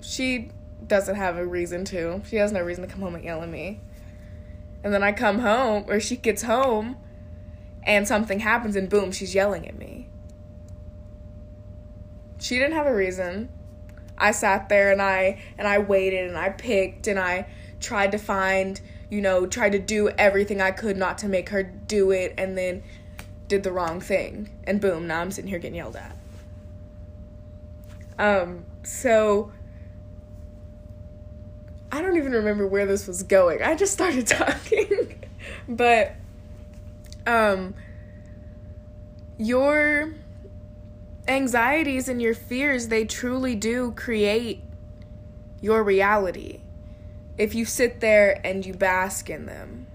she 0.00 0.50
doesn't 0.86 1.16
have 1.16 1.36
a 1.36 1.44
reason 1.44 1.84
to, 1.86 2.22
she 2.26 2.36
has 2.36 2.52
no 2.52 2.62
reason 2.62 2.86
to 2.86 2.92
come 2.92 3.00
home 3.00 3.16
and 3.16 3.24
yell 3.24 3.42
at 3.42 3.48
me. 3.48 3.80
And 4.84 4.92
then 4.92 5.02
I 5.02 5.12
come 5.12 5.40
home, 5.40 5.84
or 5.88 5.98
she 5.98 6.16
gets 6.16 6.42
home, 6.42 6.96
and 7.82 8.06
something 8.06 8.40
happens, 8.40 8.76
and 8.76 8.88
boom, 8.88 9.10
she's 9.10 9.34
yelling 9.34 9.66
at 9.66 9.78
me. 9.78 10.08
She 12.44 12.58
didn't 12.58 12.74
have 12.74 12.86
a 12.86 12.94
reason. 12.94 13.48
I 14.18 14.32
sat 14.32 14.68
there 14.68 14.92
and 14.92 15.00
I 15.00 15.40
and 15.56 15.66
I 15.66 15.78
waited 15.78 16.28
and 16.28 16.36
I 16.36 16.50
picked 16.50 17.06
and 17.06 17.18
I 17.18 17.46
tried 17.80 18.12
to 18.12 18.18
find, 18.18 18.78
you 19.08 19.22
know, 19.22 19.46
tried 19.46 19.72
to 19.72 19.78
do 19.78 20.10
everything 20.10 20.60
I 20.60 20.70
could 20.70 20.98
not 20.98 21.16
to 21.18 21.28
make 21.28 21.48
her 21.48 21.62
do 21.62 22.10
it 22.10 22.34
and 22.36 22.58
then 22.58 22.82
did 23.48 23.62
the 23.62 23.72
wrong 23.72 23.98
thing. 23.98 24.50
And 24.64 24.78
boom, 24.78 25.06
now 25.06 25.22
I'm 25.22 25.30
sitting 25.30 25.48
here 25.48 25.58
getting 25.58 25.76
yelled 25.76 25.96
at. 25.96 26.14
Um, 28.18 28.66
so 28.82 29.50
I 31.90 32.02
don't 32.02 32.18
even 32.18 32.32
remember 32.32 32.66
where 32.66 32.84
this 32.84 33.06
was 33.06 33.22
going. 33.22 33.62
I 33.62 33.74
just 33.74 33.94
started 33.94 34.26
talking. 34.26 35.18
but 35.66 36.14
um 37.26 37.72
your 39.38 40.12
anxieties 41.26 42.08
and 42.08 42.20
your 42.20 42.34
fears, 42.34 42.88
they 42.88 43.04
truly 43.04 43.54
do 43.54 43.92
create 43.92 44.62
your 45.60 45.82
reality 45.82 46.60
if 47.38 47.54
you 47.54 47.64
sit 47.64 48.00
there 48.00 48.40
and 48.44 48.64
you 48.64 48.74
bask 48.74 49.30
in 49.30 49.46
them. 49.46 49.86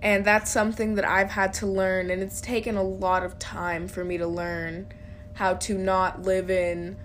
And 0.00 0.24
that's 0.24 0.50
something 0.50 0.94
that 0.94 1.04
I've 1.04 1.30
had 1.30 1.52
to 1.54 1.66
learn, 1.66 2.10
and 2.10 2.22
it's 2.22 2.40
taken 2.40 2.76
a 2.76 2.82
lot 2.82 3.24
of 3.24 3.38
time 3.38 3.88
for 3.88 4.04
me 4.04 4.16
to 4.18 4.26
learn 4.26 4.86
how 5.34 5.54
to 5.54 5.76
not 5.76 6.22
live 6.22 6.50
in 6.50 6.96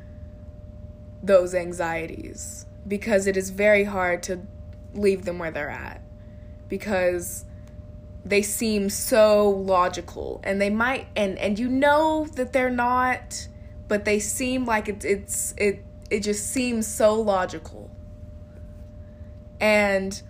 those 1.24 1.56
anxieties 1.56 2.66
because 2.88 3.28
it 3.28 3.38
is 3.38 3.50
very 3.50 3.86
hard 3.86 4.22
to 4.24 4.42
leave 4.94 5.26
them 5.26 5.40
where 5.40 5.52
they're 5.52 5.70
at 5.70 6.02
because 6.68 7.46
they 8.26 8.42
seem 8.42 8.90
so 8.90 9.50
logical. 9.50 10.42
And 10.44 10.62
they 10.62 10.70
might 10.70 11.08
and 11.16 11.38
and 11.38 11.60
you 11.60 11.68
know 11.68 12.28
that 12.36 12.54
they're 12.54 12.70
not 12.70 13.48
but 13.88 14.06
they 14.06 14.20
seem 14.20 14.66
like 14.66 14.88
it, 14.88 15.06
it's 15.06 15.54
it 15.58 15.84
it 16.10 16.22
just 16.22 16.48
seems 16.48 16.88
so 16.88 17.20
logical. 17.20 17.90
And 19.60 20.22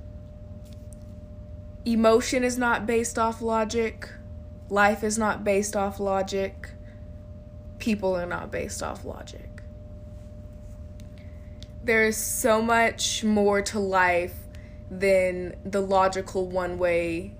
emotion 1.85 2.43
is 2.43 2.57
not 2.57 2.85
based 2.85 3.19
off 3.19 3.41
logic. 3.41 4.09
Life 4.69 5.03
is 5.03 5.17
not 5.17 5.43
based 5.43 5.75
off 5.75 5.99
logic. 5.99 6.71
People 7.79 8.15
are 8.15 8.25
not 8.25 8.51
based 8.51 8.81
off 8.81 9.05
logic. 9.05 9.61
There 11.83 12.05
is 12.05 12.15
so 12.15 12.61
much 12.61 13.23
more 13.23 13.61
to 13.61 13.79
life 13.79 14.35
than 14.89 15.55
the 15.65 15.81
logical 15.81 16.47
one 16.47 16.77
way 16.77 17.33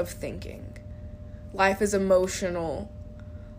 of 0.00 0.08
thinking. 0.08 0.76
Life 1.52 1.80
is 1.80 1.94
emotional. 1.94 2.90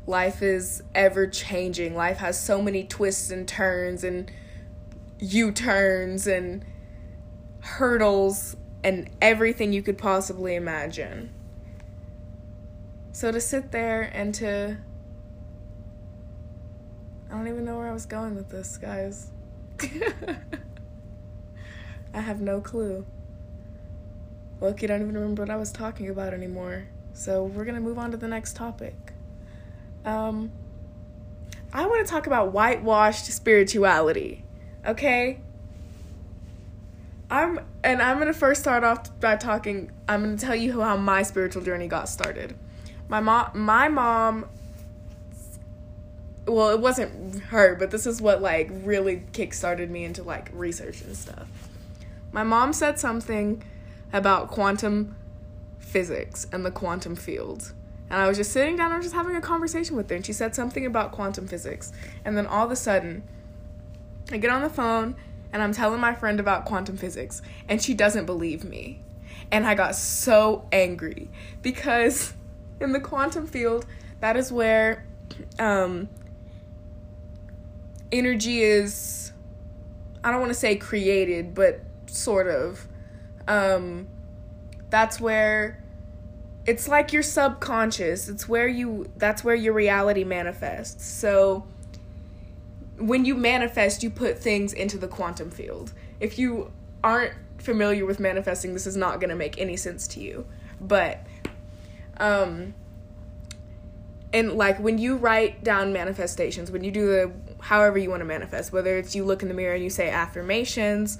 Life 0.05 0.41
is 0.41 0.83
ever 0.93 1.27
changing. 1.27 1.95
Life 1.95 2.17
has 2.17 2.37
so 2.37 2.61
many 2.61 2.83
twists 2.83 3.31
and 3.31 3.47
turns 3.47 4.03
and 4.03 4.29
U 5.19 5.51
turns 5.51 6.27
and 6.27 6.65
hurdles 7.61 8.57
and 8.83 9.09
everything 9.21 9.71
you 9.71 9.81
could 9.81 9.97
possibly 9.97 10.55
imagine. 10.55 11.31
So 13.11 13.31
to 13.31 13.39
sit 13.39 13.71
there 13.71 14.01
and 14.01 14.33
to. 14.35 14.77
I 17.29 17.33
don't 17.33 17.47
even 17.47 17.63
know 17.63 17.77
where 17.77 17.87
I 17.87 17.93
was 17.93 18.05
going 18.05 18.35
with 18.35 18.49
this, 18.49 18.77
guys. 18.77 19.31
I 22.13 22.19
have 22.19 22.41
no 22.41 22.59
clue. 22.59 23.05
Look, 24.61 24.83
you 24.83 24.87
don't 24.87 25.01
even 25.01 25.15
remember 25.15 25.41
what 25.41 25.49
I 25.49 25.55
was 25.57 25.71
talking 25.71 26.09
about 26.09 26.33
anymore. 26.33 26.85
So 27.13 27.43
we're 27.43 27.65
gonna 27.65 27.81
move 27.81 27.97
on 27.97 28.11
to 28.11 28.17
the 28.17 28.27
next 28.27 28.55
topic. 28.55 28.95
Um, 30.05 30.51
I 31.73 31.85
want 31.87 32.05
to 32.05 32.11
talk 32.11 32.27
about 32.27 32.53
whitewashed 32.53 33.25
spirituality. 33.25 34.43
Okay. 34.85 35.39
I'm 37.29 37.59
and 37.83 38.01
I'm 38.01 38.19
gonna 38.19 38.33
first 38.33 38.61
start 38.61 38.83
off 38.83 39.19
by 39.19 39.35
talking. 39.35 39.91
I'm 40.07 40.21
gonna 40.23 40.37
tell 40.37 40.55
you 40.55 40.81
how 40.81 40.95
my 40.95 41.23
spiritual 41.23 41.63
journey 41.63 41.87
got 41.87 42.07
started. 42.07 42.55
My 43.07 43.19
mom, 43.19 43.51
my 43.55 43.87
mom. 43.87 44.45
Well, 46.45 46.69
it 46.69 46.79
wasn't 46.79 47.39
her, 47.45 47.75
but 47.75 47.91
this 47.91 48.05
is 48.05 48.21
what 48.21 48.41
like 48.41 48.69
really 48.83 49.23
kickstarted 49.31 49.89
me 49.89 50.03
into 50.03 50.23
like 50.23 50.49
research 50.53 51.01
and 51.01 51.15
stuff. 51.15 51.47
My 52.31 52.43
mom 52.43 52.73
said 52.73 52.99
something 52.99 53.63
about 54.13 54.49
quantum 54.49 55.15
physics 55.79 56.47
and 56.51 56.65
the 56.65 56.71
quantum 56.71 57.15
field. 57.15 57.73
And 58.09 58.19
I 58.19 58.27
was 58.27 58.37
just 58.37 58.51
sitting 58.51 58.75
down 58.75 58.91
and 58.91 59.01
just 59.01 59.15
having 59.15 59.35
a 59.35 59.41
conversation 59.41 59.95
with 59.95 60.09
her, 60.09 60.15
and 60.15 60.25
she 60.25 60.33
said 60.33 60.53
something 60.53 60.85
about 60.85 61.11
quantum 61.11 61.47
physics. 61.47 61.93
And 62.25 62.37
then 62.37 62.45
all 62.45 62.65
of 62.65 62.71
a 62.71 62.75
sudden, 62.75 63.23
I 64.31 64.37
get 64.37 64.49
on 64.49 64.61
the 64.61 64.69
phone 64.69 65.15
and 65.53 65.61
I'm 65.61 65.73
telling 65.73 65.99
my 65.99 66.13
friend 66.13 66.39
about 66.39 66.65
quantum 66.65 66.97
physics, 66.97 67.41
and 67.67 67.81
she 67.81 67.93
doesn't 67.93 68.25
believe 68.25 68.63
me. 68.63 69.01
And 69.51 69.65
I 69.65 69.75
got 69.75 69.95
so 69.95 70.65
angry 70.71 71.29
because 71.61 72.33
in 72.79 72.93
the 72.93 73.01
quantum 73.01 73.47
field, 73.47 73.85
that 74.21 74.37
is 74.37 74.51
where 74.51 75.05
um, 75.59 76.07
energy 78.11 78.61
is, 78.61 79.33
I 80.23 80.31
don't 80.31 80.39
want 80.39 80.51
to 80.51 80.59
say 80.59 80.75
created, 80.77 81.53
but 81.53 81.81
sort 82.05 82.47
of 82.47 82.87
um, 83.47 84.07
that's 84.89 85.19
where 85.19 85.81
it's 86.65 86.87
like 86.87 87.11
your 87.11 87.23
subconscious. 87.23 88.29
It's 88.29 88.47
where 88.47 88.67
you 88.67 89.09
that's 89.17 89.43
where 89.43 89.55
your 89.55 89.73
reality 89.73 90.23
manifests. 90.23 91.05
So 91.05 91.65
when 92.97 93.25
you 93.25 93.35
manifest, 93.35 94.03
you 94.03 94.09
put 94.09 94.37
things 94.37 94.73
into 94.73 94.97
the 94.97 95.07
quantum 95.07 95.49
field. 95.49 95.93
If 96.19 96.37
you 96.37 96.71
aren't 97.03 97.33
familiar 97.57 98.05
with 98.05 98.19
manifesting, 98.19 98.73
this 98.73 98.85
is 98.85 98.95
not 98.95 99.19
going 99.19 99.29
to 99.29 99.35
make 99.35 99.57
any 99.57 99.75
sense 99.75 100.07
to 100.09 100.19
you. 100.19 100.45
But 100.79 101.25
um 102.17 102.73
and 104.33 104.53
like 104.53 104.79
when 104.79 104.97
you 104.97 105.17
write 105.17 105.63
down 105.63 105.91
manifestations, 105.91 106.71
when 106.71 106.83
you 106.83 106.91
do 106.91 107.07
the 107.07 107.31
however 107.59 107.97
you 107.97 108.09
want 108.09 108.21
to 108.21 108.25
manifest, 108.25 108.71
whether 108.71 108.97
it's 108.97 109.15
you 109.15 109.25
look 109.25 109.41
in 109.41 109.47
the 109.47 109.53
mirror 109.53 109.73
and 109.73 109.83
you 109.83 109.89
say 109.89 110.09
affirmations 110.09 111.17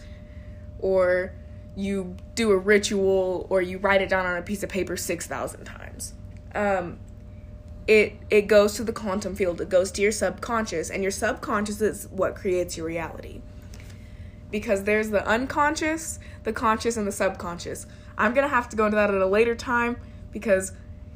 or 0.80 1.34
you 1.76 2.16
do 2.36 2.52
a 2.52 2.58
ritual 2.58 3.48
or 3.50 3.62
you 3.62 3.78
write 3.78 4.02
it 4.02 4.10
down 4.10 4.26
on 4.26 4.38
a 4.38 4.42
piece 4.42 4.64
of 4.64 4.70
paper 4.70 4.98
6,000 4.98 5.64
times. 5.64 6.14
Um, 6.54 7.00
it 7.88 8.14
it 8.30 8.44
goes 8.44 8.74
to 8.76 8.84
the 8.84 8.94
quantum 8.94 9.36
field. 9.36 9.60
It 9.60 9.70
goes 9.70 9.92
to 9.94 10.02
your 10.02 10.12
subconscious 10.12 10.90
and 10.90 11.02
your 11.02 11.12
subconscious 11.12 11.82
is 11.82 12.08
what 12.10 12.36
creates 12.36 12.78
your 12.78 12.86
reality. 12.86 13.42
Because 14.52 14.84
there's 14.84 15.10
the 15.10 15.26
unconscious, 15.26 16.20
the 16.44 16.54
conscious 16.54 16.98
and 16.98 17.08
the 17.08 17.12
subconscious. 17.12 17.88
I'm 18.18 18.34
going 18.34 18.48
to 18.48 18.54
have 18.54 18.70
to 18.70 18.76
go 18.76 18.86
into 18.86 18.98
that 18.98 19.10
at 19.10 19.22
a 19.22 19.26
later 19.26 19.56
time 19.56 19.98
because 20.32 20.74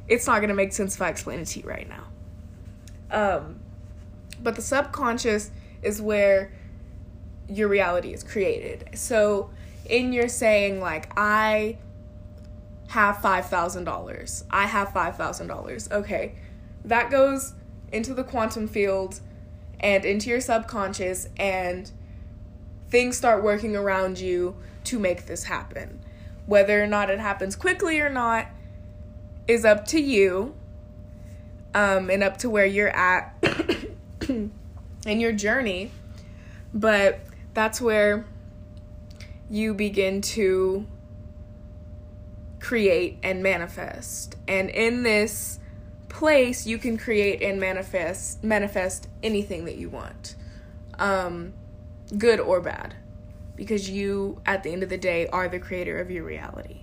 it's 0.08 0.26
not 0.26 0.38
going 0.38 0.48
to 0.48 0.54
make 0.54 0.72
sense 0.72 0.94
if 0.94 1.02
I 1.02 1.08
explain 1.08 1.40
it 1.40 1.46
to 1.48 1.60
you 1.60 1.66
right 1.66 1.88
now. 1.88 2.04
Um, 3.10 3.60
but 4.42 4.56
the 4.56 4.62
subconscious 4.62 5.50
is 5.82 6.00
where 6.00 6.52
your 7.48 7.68
reality 7.68 8.12
is 8.12 8.22
created. 8.22 8.88
So 8.94 9.50
in 9.90 10.12
your 10.12 10.28
saying 10.28 10.80
like 10.80 11.10
I 11.16 11.78
have 12.88 13.16
$5,000. 13.16 14.44
I 14.50 14.66
have 14.66 14.88
$5,000. 14.88 15.92
Okay. 15.92 16.34
That 16.84 17.10
goes 17.10 17.54
into 17.92 18.14
the 18.14 18.24
quantum 18.24 18.68
field 18.68 19.20
and 19.80 20.04
into 20.04 20.30
your 20.30 20.40
subconscious 20.40 21.28
and 21.36 21.90
things 22.88 23.16
start 23.16 23.42
working 23.42 23.76
around 23.76 24.18
you 24.18 24.56
to 24.84 24.98
make 24.98 25.26
this 25.26 25.44
happen. 25.44 26.00
Whether 26.46 26.82
or 26.82 26.86
not 26.86 27.10
it 27.10 27.18
happens 27.18 27.56
quickly 27.56 28.00
or 28.00 28.08
not 28.08 28.46
is 29.48 29.64
up 29.64 29.86
to 29.88 30.00
you 30.00 30.54
um, 31.74 32.08
and 32.08 32.22
up 32.22 32.36
to 32.38 32.50
where 32.50 32.66
you're 32.66 32.96
at 32.96 33.34
in 34.28 34.50
your 35.04 35.32
journey. 35.32 35.90
But 36.72 37.20
that's 37.52 37.80
where 37.80 38.26
you 39.50 39.74
begin 39.74 40.20
to 40.20 40.86
create 42.60 43.18
and 43.22 43.42
manifest. 43.42 44.36
And 44.48 44.70
in 44.70 45.02
this 45.02 45.58
place, 46.08 46.66
you 46.66 46.78
can 46.78 46.96
create 46.96 47.42
and 47.42 47.60
manifest 47.60 48.42
manifest 48.42 49.08
anything 49.22 49.64
that 49.66 49.76
you 49.76 49.88
want. 49.88 50.34
Um, 50.98 51.52
good 52.16 52.40
or 52.40 52.60
bad. 52.60 52.94
Because 53.54 53.88
you 53.88 54.40
at 54.44 54.62
the 54.62 54.72
end 54.72 54.82
of 54.82 54.88
the 54.88 54.98
day 54.98 55.26
are 55.28 55.48
the 55.48 55.58
creator 55.58 55.98
of 55.98 56.10
your 56.10 56.24
reality. 56.24 56.80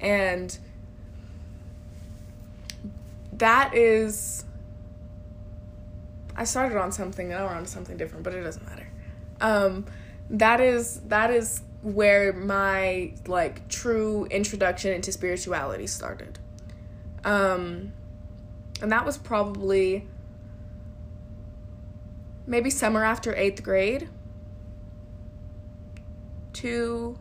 And 0.00 0.56
that 3.32 3.74
is 3.74 4.44
I 6.36 6.44
started 6.44 6.78
on 6.78 6.92
something 6.92 7.32
and 7.32 7.42
I'm 7.42 7.56
on 7.56 7.66
something 7.66 7.96
different, 7.96 8.24
but 8.24 8.34
it 8.34 8.42
doesn't 8.42 8.66
matter. 8.66 8.88
Um, 9.40 9.86
that 10.30 10.60
is 10.60 11.00
that 11.08 11.30
is 11.30 11.62
where 11.82 12.32
my 12.32 13.12
like 13.26 13.68
true 13.68 14.26
introduction 14.30 14.92
into 14.92 15.12
spirituality 15.12 15.86
started. 15.86 16.38
Um, 17.24 17.92
and 18.80 18.90
that 18.90 19.04
was 19.04 19.18
probably 19.18 20.06
maybe 22.46 22.70
summer 22.70 23.04
after 23.04 23.34
eighth 23.36 23.62
grade. 23.62 24.08
Two 26.52 27.18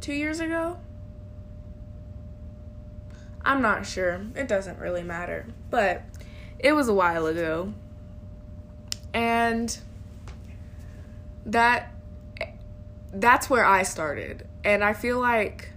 two 0.00 0.12
years 0.12 0.38
ago. 0.40 0.78
I'm 3.44 3.62
not 3.62 3.86
sure. 3.86 4.26
It 4.34 4.48
doesn't 4.48 4.78
really 4.78 5.02
matter. 5.02 5.46
But 5.70 6.02
it 6.58 6.72
was 6.72 6.88
a 6.88 6.94
while 6.94 7.26
ago. 7.26 7.72
And 9.14 9.76
that 11.46 11.92
that's 13.12 13.48
where 13.48 13.64
I 13.64 13.82
started. 13.84 14.46
And 14.64 14.84
I 14.84 14.92
feel 14.92 15.18
like 15.18 15.70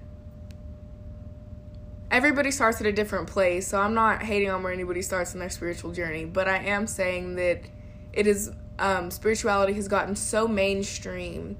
everybody 2.11 2.51
starts 2.51 2.81
at 2.81 2.87
a 2.87 2.91
different 2.91 3.27
place, 3.27 3.67
so 3.67 3.79
I'm 3.79 3.93
not 3.93 4.23
hating 4.23 4.49
on 4.49 4.63
where 4.63 4.73
anybody 4.73 5.01
starts 5.01 5.33
in 5.33 5.39
their 5.39 5.49
spiritual 5.49 5.91
journey, 5.91 6.25
but 6.25 6.47
I 6.47 6.57
am 6.57 6.87
saying 6.87 7.35
that 7.35 7.61
it 8.11 8.27
is 8.27 8.51
um, 8.79 9.11
spirituality 9.11 9.73
has 9.73 9.87
gotten 9.87 10.15
so 10.15 10.47
mainstream 10.47 11.57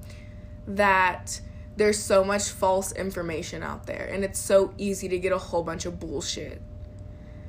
that 0.66 1.40
there's 1.76 2.02
so 2.02 2.24
much 2.24 2.48
false 2.48 2.92
information 2.92 3.62
out 3.62 3.86
there, 3.86 4.10
and 4.12 4.24
it's 4.24 4.40
so 4.40 4.74
easy 4.76 5.08
to 5.08 5.18
get 5.18 5.32
a 5.32 5.38
whole 5.38 5.62
bunch 5.62 5.86
of 5.86 6.00
bullshit. 6.00 6.60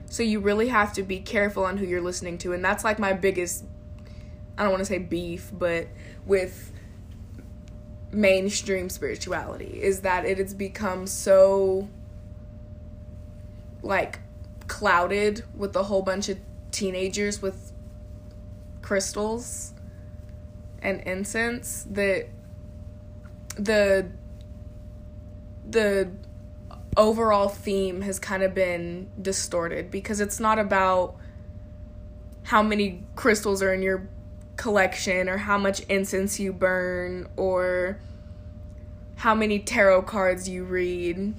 So 0.06 0.24
you 0.24 0.40
really 0.40 0.68
have 0.68 0.94
to 0.94 1.04
be 1.04 1.20
careful 1.20 1.66
on 1.66 1.78
who 1.78 1.86
you're 1.86 2.02
listening 2.02 2.38
to, 2.40 2.54
and 2.54 2.64
that's 2.64 2.84
like 2.84 3.00
my 3.00 3.14
biggest 3.14 3.66
I 4.58 4.64
don't 4.64 4.72
want 4.72 4.82
to 4.82 4.86
say 4.86 5.00
beef, 5.00 5.52
but 5.52 5.88
with 6.26 6.72
mainstream 8.12 8.90
spirituality 8.90 9.80
is 9.82 10.02
that 10.02 10.26
it 10.26 10.38
has 10.38 10.54
become 10.54 11.08
so 11.08 11.88
like 13.82 14.20
clouded 14.68 15.44
with 15.56 15.76
a 15.76 15.84
whole 15.84 16.02
bunch 16.02 16.30
of 16.30 16.38
teenagers 16.72 17.42
with 17.42 17.72
crystals 18.82 19.74
and 20.82 21.02
incense 21.02 21.86
that 21.90 22.28
the 23.56 24.08
the 25.70 26.10
overall 26.98 27.48
theme 27.48 28.02
has 28.02 28.20
kind 28.20 28.44
of 28.44 28.54
been 28.54 29.10
distorted 29.22 29.90
because 29.90 30.20
it's 30.20 30.40
not 30.40 30.60
about 30.60 31.16
how 32.44 32.62
many 32.62 33.04
crystals 33.16 33.62
are 33.62 33.74
in 33.74 33.82
your 33.82 34.08
collection 34.62 35.28
or 35.28 35.38
how 35.38 35.58
much 35.58 35.80
incense 35.90 36.40
you 36.40 36.54
burn 36.54 37.28
or 37.36 37.98
how 39.16 39.34
many 39.34 39.58
tarot 39.58 40.04
cards 40.04 40.48
you 40.48 40.64
read. 40.64 41.34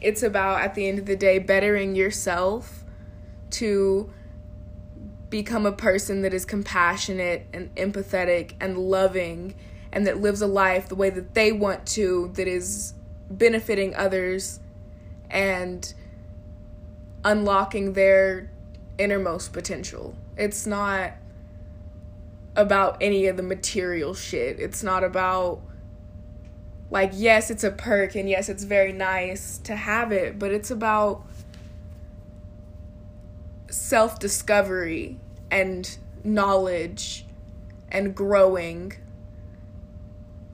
It's 0.00 0.22
about, 0.22 0.60
at 0.60 0.76
the 0.76 0.88
end 0.88 1.00
of 1.00 1.06
the 1.06 1.16
day, 1.16 1.40
bettering 1.40 1.96
yourself 1.96 2.84
to 3.50 4.12
become 5.30 5.66
a 5.66 5.72
person 5.72 6.22
that 6.22 6.32
is 6.32 6.44
compassionate 6.44 7.44
and 7.52 7.74
empathetic 7.74 8.52
and 8.60 8.78
loving 8.78 9.56
and 9.90 10.06
that 10.06 10.20
lives 10.20 10.40
a 10.40 10.46
life 10.46 10.88
the 10.88 10.94
way 10.94 11.10
that 11.10 11.34
they 11.34 11.50
want 11.50 11.86
to, 11.86 12.30
that 12.34 12.46
is 12.46 12.94
benefiting 13.28 13.96
others 13.96 14.60
and 15.28 15.92
unlocking 17.24 17.94
their 17.94 18.48
innermost 18.96 19.52
potential. 19.52 20.14
It's 20.36 20.68
not 20.68 21.14
about 22.58 22.96
any 23.00 23.28
of 23.28 23.36
the 23.36 23.42
material 23.42 24.12
shit. 24.12 24.58
It's 24.58 24.82
not 24.82 25.04
about 25.04 25.60
like 26.90 27.12
yes, 27.14 27.50
it's 27.50 27.64
a 27.64 27.70
perk 27.70 28.16
and 28.16 28.28
yes, 28.28 28.48
it's 28.48 28.64
very 28.64 28.92
nice 28.92 29.58
to 29.58 29.76
have 29.76 30.10
it, 30.10 30.38
but 30.38 30.50
it's 30.50 30.70
about 30.70 31.24
self-discovery 33.70 35.18
and 35.50 35.98
knowledge 36.24 37.24
and 37.90 38.14
growing 38.14 38.92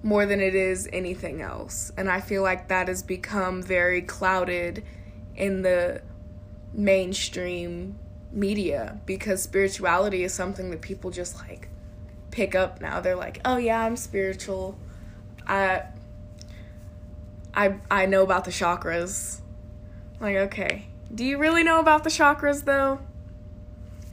more 0.03 0.27
than 0.27 0.41
it 0.41 0.55
is 0.55 0.87
anything 0.93 1.41
else. 1.41 1.91
And 1.97 2.11
I 2.11 2.21
feel 2.21 2.43
like 2.43 2.69
that 2.69 2.89
has 2.89 3.03
become 3.03 3.63
very 3.63 4.03
clouded 4.03 4.85
in 5.37 5.63
the 5.63 6.03
mainstream 6.75 7.99
media 8.31 9.01
because 9.07 9.43
spirituality 9.43 10.23
is 10.23 10.35
something 10.35 10.71
that 10.71 10.83
people 10.83 11.11
just 11.11 11.37
like 11.49 11.69
pick 12.35 12.57
up 12.57 12.81
now. 12.81 13.01
They're 13.01 13.15
like, 13.15 13.41
"Oh 13.45 13.57
yeah, 13.57 13.81
I'm 13.81 13.97
spiritual. 13.97 14.77
I 15.47 15.85
I 17.55 17.77
I 17.91 18.07
know 18.07 18.23
about 18.23 18.45
the 18.45 18.51
chakras." 18.51 19.41
like, 20.21 20.37
"Okay. 20.37 20.87
Do 21.15 21.25
you 21.25 21.39
really 21.39 21.63
know 21.63 21.79
about 21.79 22.03
the 22.03 22.11
chakras 22.11 22.65
though?" 22.65 23.01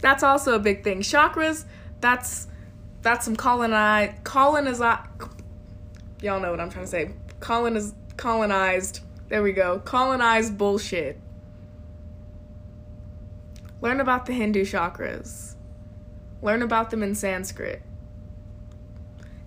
That's 0.02 0.24
also 0.24 0.54
a 0.56 0.60
big 0.60 0.84
thing. 0.84 1.02
Chakras, 1.02 1.66
that's 2.00 2.48
that's 3.02 3.26
some 3.26 3.36
colonize 3.36 4.14
colonize 4.24 4.80
y'all 6.22 6.40
know 6.40 6.52
what 6.52 6.60
I'm 6.60 6.70
trying 6.70 6.86
to 6.86 6.92
say. 6.92 7.14
Coloniz 7.40 7.94
colonized. 8.18 9.00
There 9.30 9.42
we 9.42 9.52
go. 9.52 9.80
Colonized 9.80 10.58
bullshit. 10.58 11.20
Learn 13.82 14.00
about 14.00 14.28
the 14.28 14.34
Hindu 14.34 14.64
chakras. 14.64 15.56
Learn 16.44 16.62
about 16.62 16.92
them 16.92 17.02
in 17.02 17.16
Sanskrit. 17.16 17.82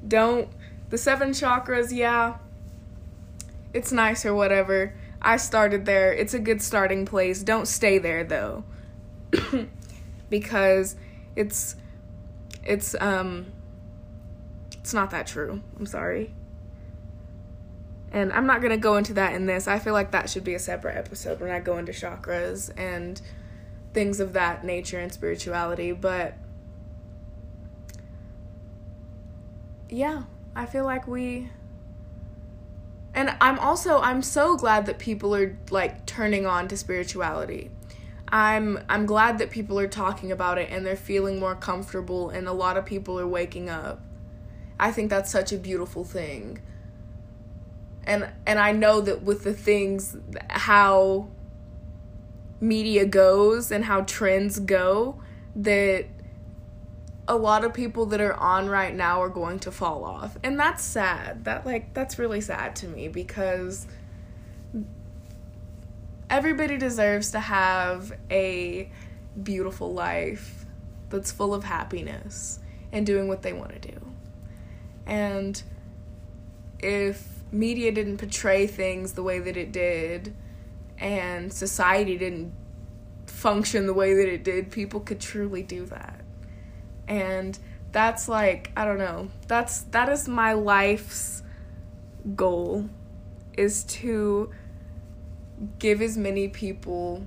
Don't 0.07 0.49
the 0.91 0.99
seven 0.99 1.31
chakras, 1.31 1.91
yeah. 1.91 2.37
It's 3.73 3.91
nice 3.91 4.25
or 4.25 4.35
whatever. 4.35 4.95
I 5.21 5.39
started 5.39 5.87
there. 5.87 6.13
It's 6.13 6.35
a 6.35 6.39
good 6.39 6.63
starting 6.63 7.07
place. 7.07 7.43
Don't 7.43 7.67
stay 7.67 7.99
there 7.99 8.25
though. 8.25 8.65
because 10.31 10.97
it's 11.35 11.77
it's 12.63 12.95
um 13.01 13.47
it's 14.73 14.93
not 14.93 15.11
that 15.11 15.27
true. 15.27 15.63
I'm 15.79 15.87
sorry. 15.87 16.35
And 18.13 18.33
I'm 18.33 18.47
not 18.47 18.61
going 18.61 18.71
to 18.71 18.77
go 18.77 18.97
into 18.97 19.15
that 19.15 19.33
in 19.33 19.47
this. 19.47 19.67
I 19.67 19.81
feel 19.81 19.93
like 19.93 20.13
that 20.13 20.31
should 20.31 20.45
be 20.45 20.55
a 20.55 20.59
separate 20.61 20.97
episode 20.97 21.41
when 21.41 21.51
I 21.51 21.59
go 21.59 21.79
into 21.79 21.91
chakras 21.91 22.71
and 22.77 23.21
things 23.93 24.21
of 24.21 24.35
that 24.35 24.63
nature 24.63 25.01
and 25.01 25.13
spirituality, 25.13 25.91
but 25.91 26.35
yeah, 29.95 30.25
I 30.57 30.67
feel 30.67 30.85
like 30.85 31.07
we 31.07 31.51
and 33.15 33.37
I'm 33.41 33.61
also 33.61 34.01
I'm 34.01 34.23
so 34.23 34.57
glad 34.57 34.87
that 34.87 34.99
people 34.99 35.35
are 35.37 35.57
like 35.71 36.05
turning 36.05 36.47
on 36.47 36.67
to 36.69 36.77
spirituality. 36.77 37.71
I'm 38.29 38.81
I'm 38.89 39.07
glad 39.07 39.39
that 39.39 39.51
people 39.51 39.79
are 39.79 39.87
talking 39.87 40.33
about 40.33 40.59
it 40.59 40.69
and 40.71 40.85
they're 40.85 40.97
feeling 40.97 41.39
more 41.39 41.55
comfortable 41.55 42.31
and 42.31 42.49
a 42.49 42.53
lot 42.53 42.77
of 42.77 42.85
people 42.85 43.21
are 43.21 43.27
waking 43.27 43.71
up. 43.71 44.01
I 44.81 44.91
think 44.91 45.11
that's 45.11 45.31
such 45.31 45.53
a 45.53 45.57
beautiful 45.57 46.03
thing. 46.03 46.61
And 48.03 48.29
and 48.47 48.59
I 48.59 48.73
know 48.73 49.01
that 49.01 49.23
with 49.23 49.45
the 49.45 49.55
things 49.55 50.17
how 50.51 51.29
media 52.61 53.07
goes 53.07 53.71
and 53.71 53.85
how 53.85 54.01
trends 54.01 54.59
go 54.59 55.21
that 55.55 56.07
a 57.27 57.37
lot 57.37 57.65
of 57.65 57.73
people 57.73 58.07
that 58.07 58.21
are 58.21 58.35
on 58.35 58.69
right 58.69 58.95
now 58.95 59.23
are 59.23 59.29
going 59.29 59.59
to 59.61 59.71
fall 59.71 60.05
off. 60.05 60.37
And 60.43 60.59
that's 60.59 60.83
sad. 60.83 61.45
That 61.45 61.65
like 61.65 61.95
that's 61.95 62.19
really 62.19 62.41
sad 62.41 62.77
to 62.77 62.89
me 62.89 63.09
because 63.09 63.87
everybody 66.29 66.77
deserves 66.77 67.31
to 67.33 67.41
have 67.41 68.13
a 68.31 68.91
beautiful 69.43 69.93
life 69.93 70.67
that's 71.11 71.33
full 71.33 71.55
of 71.55 71.65
happiness 71.65 72.59
and 72.93 73.07
doing 73.07 73.29
what 73.29 73.43
they 73.43 73.53
want 73.53 73.73
to 73.73 73.91
do. 73.91 74.01
And 75.07 75.63
if 76.79 77.27
media 77.53 77.93
didn't 77.93 78.19
portray 78.19 78.67
things 78.67 79.13
the 79.13 79.23
way 79.23 79.39
that 79.39 79.57
it 79.57 79.73
did 79.73 80.35
and 80.99 81.53
society 81.53 82.17
didn't 82.17 82.53
function 83.27 83.87
the 83.87 83.95
way 83.95 84.15
that 84.15 84.29
it 84.29 84.45
did, 84.45 84.71
people 84.71 85.01
could 85.01 85.21
truly 85.21 85.63
do 85.63 85.85
that. 85.87 86.24
And 87.09 87.59
that's 87.93 88.29
like 88.29 88.71
I 88.77 88.85
don't 88.85 88.99
know. 88.99 89.29
That's 89.47 89.83
that 89.83 90.09
is 90.09 90.29
my 90.29 90.53
life's 90.55 91.43
goal 92.35 92.89
is 93.57 93.85
to 93.85 94.51
give 95.79 96.03
as 96.03 96.17
many 96.17 96.49
people 96.49 97.25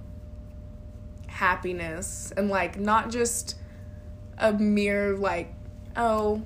happiness 1.27 2.33
and 2.35 2.49
like 2.49 2.79
not 2.79 3.09
just 3.09 3.55
a 4.37 4.51
mere 4.51 5.15
like 5.15 5.53
oh 5.95 6.41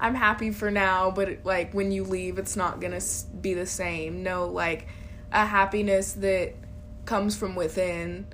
I'm 0.00 0.14
happy 0.14 0.52
for 0.52 0.70
now 0.70 1.10
but 1.10 1.28
it, 1.28 1.44
like 1.44 1.74
when 1.74 1.90
you 1.90 2.04
leave 2.04 2.38
it's 2.38 2.56
not 2.56 2.80
going 2.80 2.98
to 2.98 3.04
be 3.40 3.54
the 3.54 3.66
same. 3.66 4.22
No, 4.22 4.46
like 4.46 4.86
a 5.32 5.44
happiness 5.44 6.12
that 6.14 6.54
comes 7.04 7.36
from 7.36 7.54
within 7.54 8.26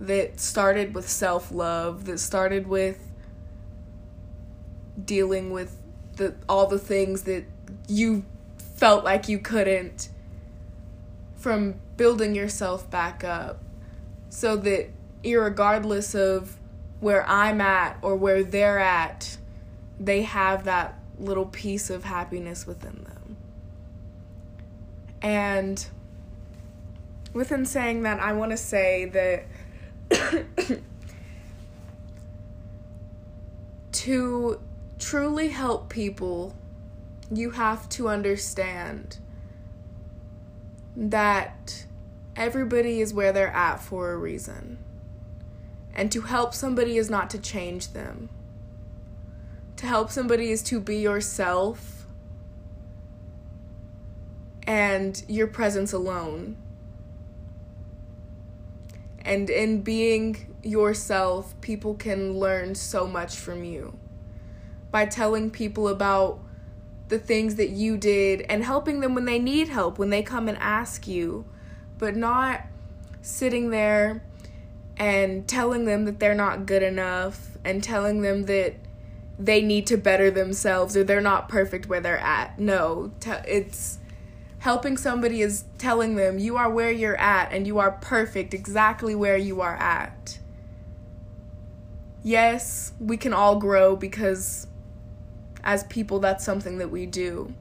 that 0.00 0.40
started 0.40 0.94
with 0.94 1.08
self-love, 1.08 2.06
that 2.06 2.18
started 2.18 2.66
with 2.66 3.06
dealing 5.04 5.52
with 5.52 5.76
the 6.16 6.34
all 6.48 6.66
the 6.66 6.78
things 6.78 7.22
that 7.22 7.44
you 7.86 8.24
felt 8.76 9.04
like 9.04 9.28
you 9.28 9.38
couldn't 9.38 10.08
from 11.36 11.74
building 11.96 12.34
yourself 12.34 12.90
back 12.90 13.22
up 13.24 13.62
so 14.30 14.56
that 14.56 14.88
regardless 15.24 16.14
of 16.14 16.56
where 17.00 17.26
I'm 17.26 17.60
at 17.60 17.98
or 18.02 18.16
where 18.16 18.42
they're 18.42 18.78
at, 18.78 19.36
they 19.98 20.22
have 20.22 20.64
that 20.64 20.98
little 21.18 21.46
piece 21.46 21.90
of 21.90 22.04
happiness 22.04 22.66
within 22.66 23.04
them. 23.04 23.36
And 25.22 25.86
within 27.32 27.66
saying 27.66 28.02
that, 28.02 28.20
I 28.20 28.32
want 28.32 28.50
to 28.52 28.56
say 28.56 29.06
that 29.06 29.44
to 33.92 34.60
truly 34.98 35.48
help 35.48 35.88
people, 35.88 36.54
you 37.30 37.50
have 37.52 37.88
to 37.90 38.08
understand 38.08 39.18
that 40.96 41.86
everybody 42.36 43.00
is 43.00 43.14
where 43.14 43.32
they're 43.32 43.48
at 43.48 43.80
for 43.80 44.12
a 44.12 44.16
reason. 44.16 44.78
And 45.94 46.10
to 46.12 46.22
help 46.22 46.54
somebody 46.54 46.96
is 46.96 47.10
not 47.10 47.30
to 47.30 47.38
change 47.38 47.92
them. 47.92 48.28
To 49.76 49.86
help 49.86 50.10
somebody 50.10 50.50
is 50.50 50.62
to 50.64 50.80
be 50.80 50.96
yourself 50.96 52.06
and 54.66 55.22
your 55.26 55.46
presence 55.46 55.92
alone. 55.92 56.56
And 59.30 59.48
in 59.48 59.82
being 59.82 60.56
yourself, 60.64 61.54
people 61.60 61.94
can 61.94 62.36
learn 62.36 62.74
so 62.74 63.06
much 63.06 63.36
from 63.36 63.62
you 63.62 63.96
by 64.90 65.06
telling 65.06 65.52
people 65.52 65.86
about 65.86 66.40
the 67.06 67.18
things 67.20 67.54
that 67.54 67.70
you 67.70 67.96
did 67.96 68.40
and 68.48 68.64
helping 68.64 68.98
them 68.98 69.14
when 69.14 69.26
they 69.26 69.38
need 69.38 69.68
help, 69.68 70.00
when 70.00 70.10
they 70.10 70.24
come 70.24 70.48
and 70.48 70.58
ask 70.58 71.06
you, 71.06 71.44
but 71.96 72.16
not 72.16 72.62
sitting 73.22 73.70
there 73.70 74.20
and 74.96 75.46
telling 75.46 75.84
them 75.84 76.06
that 76.06 76.18
they're 76.18 76.34
not 76.34 76.66
good 76.66 76.82
enough 76.82 77.56
and 77.64 77.84
telling 77.84 78.22
them 78.22 78.46
that 78.46 78.74
they 79.38 79.62
need 79.62 79.86
to 79.86 79.96
better 79.96 80.28
themselves 80.32 80.96
or 80.96 81.04
they're 81.04 81.20
not 81.20 81.48
perfect 81.48 81.86
where 81.86 82.00
they're 82.00 82.18
at. 82.18 82.58
No, 82.58 83.12
it's 83.46 83.99
helping 84.60 84.96
somebody 84.96 85.42
is 85.42 85.64
telling 85.78 86.16
them 86.16 86.38
you 86.38 86.56
are 86.56 86.70
where 86.70 86.90
you're 86.90 87.18
at 87.18 87.52
and 87.52 87.66
you 87.66 87.78
are 87.78 87.90
perfect 87.90 88.54
exactly 88.54 89.14
where 89.14 89.36
you 89.36 89.60
are 89.60 89.76
at. 89.76 90.38
Yes, 92.22 92.92
we 93.00 93.16
can 93.16 93.32
all 93.32 93.56
grow 93.56 93.96
because 93.96 94.66
as 95.64 95.84
people, 95.84 96.20
that's 96.20 96.44
something 96.44 96.78
that 96.78 96.90
we 96.90 97.06
do. 97.06 97.52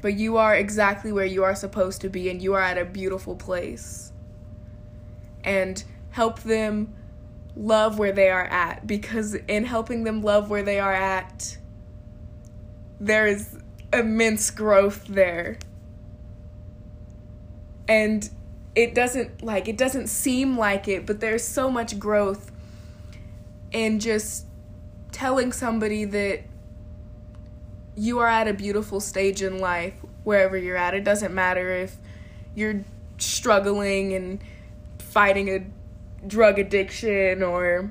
But 0.00 0.14
you 0.14 0.36
are 0.36 0.54
exactly 0.54 1.12
where 1.12 1.24
you 1.24 1.44
are 1.44 1.54
supposed 1.54 2.00
to 2.02 2.08
be, 2.08 2.30
and 2.30 2.40
you 2.40 2.54
are 2.54 2.60
at 2.60 2.78
a 2.78 2.84
beautiful 2.84 3.34
place. 3.34 4.12
And 5.42 5.82
help 6.10 6.40
them 6.40 6.94
love 7.56 7.98
where 7.98 8.12
they 8.12 8.30
are 8.30 8.44
at, 8.44 8.86
because 8.86 9.34
in 9.34 9.64
helping 9.64 10.04
them 10.04 10.22
love 10.22 10.50
where 10.50 10.62
they 10.62 10.78
are 10.78 10.92
at, 10.92 11.58
there 13.00 13.26
is 13.26 13.58
immense 13.92 14.50
growth 14.50 15.04
there. 15.06 15.58
And 17.88 18.28
it 18.74 18.94
doesn't 18.94 19.42
like 19.42 19.66
it 19.66 19.76
doesn't 19.76 20.08
seem 20.08 20.56
like 20.56 20.86
it, 20.88 21.06
but 21.06 21.20
there's 21.20 21.44
so 21.44 21.70
much 21.70 21.98
growth 21.98 22.52
in 23.72 23.98
just 23.98 24.46
telling 25.10 25.52
somebody 25.52 26.04
that 26.04 26.42
you 27.96 28.20
are 28.20 28.28
at 28.28 28.46
a 28.46 28.54
beautiful 28.54 29.00
stage 29.00 29.42
in 29.42 29.58
life 29.58 29.94
wherever 30.22 30.56
you're 30.56 30.76
at. 30.76 30.94
It 30.94 31.02
doesn't 31.02 31.34
matter 31.34 31.70
if 31.70 31.96
you're 32.54 32.84
struggling 33.18 34.12
and 34.12 34.40
fighting 34.98 35.48
a 35.48 35.64
drug 36.26 36.58
addiction 36.58 37.42
or 37.42 37.90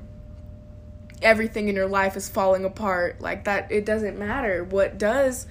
everything 1.22 1.68
in 1.68 1.76
your 1.76 1.88
life 1.88 2.16
is 2.16 2.30
falling 2.30 2.64
apart 2.64 3.20
like 3.22 3.46
that 3.46 3.72
it 3.72 3.86
doesn't 3.86 4.20
matter 4.20 4.64
what 4.64 4.98
does 4.98 5.48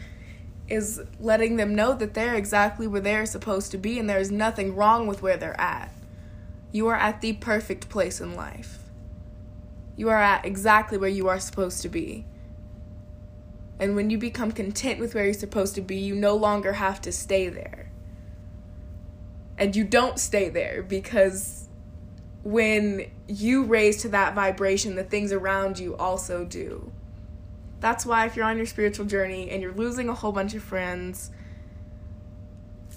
is 0.69 1.01
letting 1.21 1.57
them 1.57 1.75
know 1.75 1.95
that 1.95 2.15
they're 2.15 2.35
exactly 2.35 2.87
where 2.87 3.01
they're 3.01 3.27
supposed 3.27 3.71
to 3.71 3.79
be 3.79 3.99
and 3.99 4.09
there's 4.11 4.31
nothing 4.31 4.75
wrong 4.75 5.07
with 5.07 5.23
where 5.23 5.37
they're 5.37 5.61
at 5.61 5.91
you 6.73 6.87
are 6.89 6.97
at 6.97 7.21
the 7.21 7.33
perfect 7.35 7.89
place 7.89 8.21
in 8.21 8.35
life 8.35 8.79
you 9.97 10.09
are 10.09 10.21
at 10.21 10.45
exactly 10.45 10.99
where 10.99 11.09
you 11.09 11.29
are 11.29 11.39
supposed 11.39 11.81
to 11.83 11.89
be 11.89 12.25
and 13.79 13.95
when 13.95 14.11
you 14.11 14.19
become 14.19 14.53
content 14.53 14.99
with 15.01 15.15
where 15.15 15.25
you're 15.25 15.35
supposed 15.35 15.75
to 15.75 15.81
be, 15.81 15.97
you 15.97 16.15
no 16.15 16.35
longer 16.35 16.75
have 16.75 17.01
to 17.03 17.13
stay 17.13 17.49
there. 17.49 17.91
And 19.59 19.77
you 19.77 19.85
don't 19.85 20.19
stay 20.19 20.49
there 20.49 20.83
because 20.83 21.69
when 22.43 23.11
you 23.27 23.65
raise 23.65 24.03
to 24.03 24.09
that 24.11 24.35
vibration, 24.35 24.95
the 24.95 25.05
things 25.05 25.33
around 25.33 25.79
you 25.79 25.97
also 25.97 26.45
do. 26.45 26.91
That's 27.81 28.07
why 28.07 28.27
if 28.27 28.37
you're 28.37 28.45
on 28.45 28.57
your 28.57 28.67
spiritual 28.67 29.07
journey 29.07 29.51
and 29.51 29.63
you're 29.63 29.75
losing 29.75 30.09
a 30.09 30.15
whole 30.15 30.33
bunch 30.33 30.55
of 30.55 30.63
friends, 30.63 31.31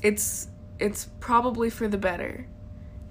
it's 0.01 0.47
it's 0.79 1.09
probably 1.19 1.69
for 1.69 1.87
the 1.87 1.97
better. 1.97 2.47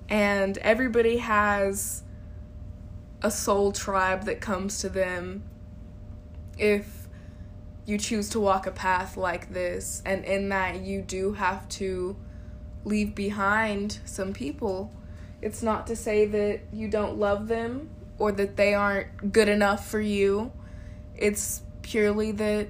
And 0.09 0.57
everybody 0.59 1.19
has 1.19 2.03
a 3.21 3.31
soul 3.31 3.73
tribe 3.73 4.25
that 4.25 4.41
comes 4.41 4.79
to 4.81 4.89
them 4.89 5.43
if 6.57 7.09
you 7.85 7.99
choose 7.99 8.31
to 8.31 8.41
walk 8.41 8.67
a 8.67 8.71
path 8.71 9.17
like 9.17 9.53
this. 9.53 10.03
And 10.07 10.25
in 10.25 10.49
that 10.49 10.81
you 10.81 11.03
do 11.03 11.35
have 11.35 11.69
to 11.71 12.17
leave 12.85 13.15
behind 13.15 13.99
some 14.05 14.33
people. 14.33 14.93
It's 15.43 15.63
not 15.63 15.87
to 15.89 15.97
say 15.97 16.25
that 16.27 16.61
you 16.73 16.89
don't 16.89 17.19
love 17.19 17.49
them 17.49 17.91
or 18.19 18.33
that 18.33 18.57
they 18.57 18.75
aren't 18.75 19.33
good 19.33 19.49
enough 19.49 19.89
for 19.89 20.01
you 20.01 20.53
it's 21.19 21.63
purely 21.83 22.33
that 22.33 22.69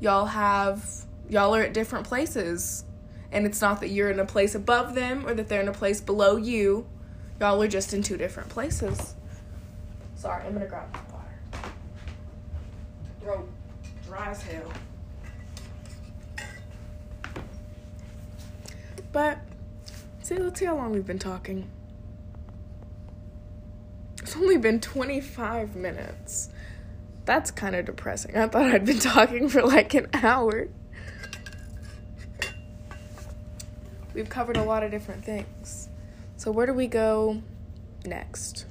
y'all 0.00 0.26
have 0.26 0.84
y'all 1.28 1.54
are 1.54 1.62
at 1.62 1.72
different 1.72 2.06
places 2.06 2.84
and 3.32 3.46
it's 3.46 3.60
not 3.60 3.80
that 3.80 3.88
you're 3.88 4.10
in 4.10 4.18
a 4.18 4.26
place 4.26 4.54
above 4.54 4.94
them 4.94 5.26
or 5.26 5.34
that 5.34 5.48
they're 5.48 5.60
in 5.60 5.68
a 5.68 5.72
place 5.72 6.00
below 6.00 6.36
you 6.36 6.86
y'all 7.40 7.62
are 7.62 7.68
just 7.68 7.94
in 7.94 8.02
two 8.02 8.16
different 8.16 8.48
places 8.48 9.14
sorry 10.16 10.44
i'm 10.44 10.52
gonna 10.52 10.66
grab 10.66 10.88
some 10.92 11.04
water 11.12 11.72
throat 13.20 13.48
dry 14.10 14.30
as 14.30 14.42
hell. 14.42 14.72
But 19.12 19.38
see, 20.22 20.36
let's 20.36 20.58
see 20.58 20.66
how 20.66 20.76
long 20.76 20.92
we've 20.92 21.06
been 21.06 21.18
talking. 21.18 21.68
It's 24.20 24.36
only 24.36 24.58
been 24.58 24.80
25 24.80 25.76
minutes. 25.76 26.50
That's 27.24 27.50
kind 27.50 27.76
of 27.76 27.84
depressing. 27.84 28.36
I 28.36 28.48
thought 28.48 28.66
I'd 28.74 28.84
been 28.84 28.98
talking 29.00 29.48
for 29.48 29.62
like 29.62 29.94
an 29.94 30.08
hour. 30.12 30.68
We've 34.14 34.28
covered 34.28 34.56
a 34.56 34.62
lot 34.62 34.82
of 34.82 34.90
different 34.90 35.24
things. 35.24 35.88
So, 36.36 36.50
where 36.50 36.66
do 36.66 36.72
we 36.72 36.86
go 36.86 37.42
next? 38.04 38.66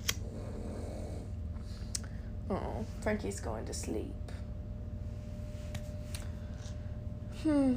Oh, 2.49 2.85
Frankie's 3.01 3.39
going 3.39 3.65
to 3.65 3.73
sleep. 3.73 4.13
Hmm. 7.43 7.75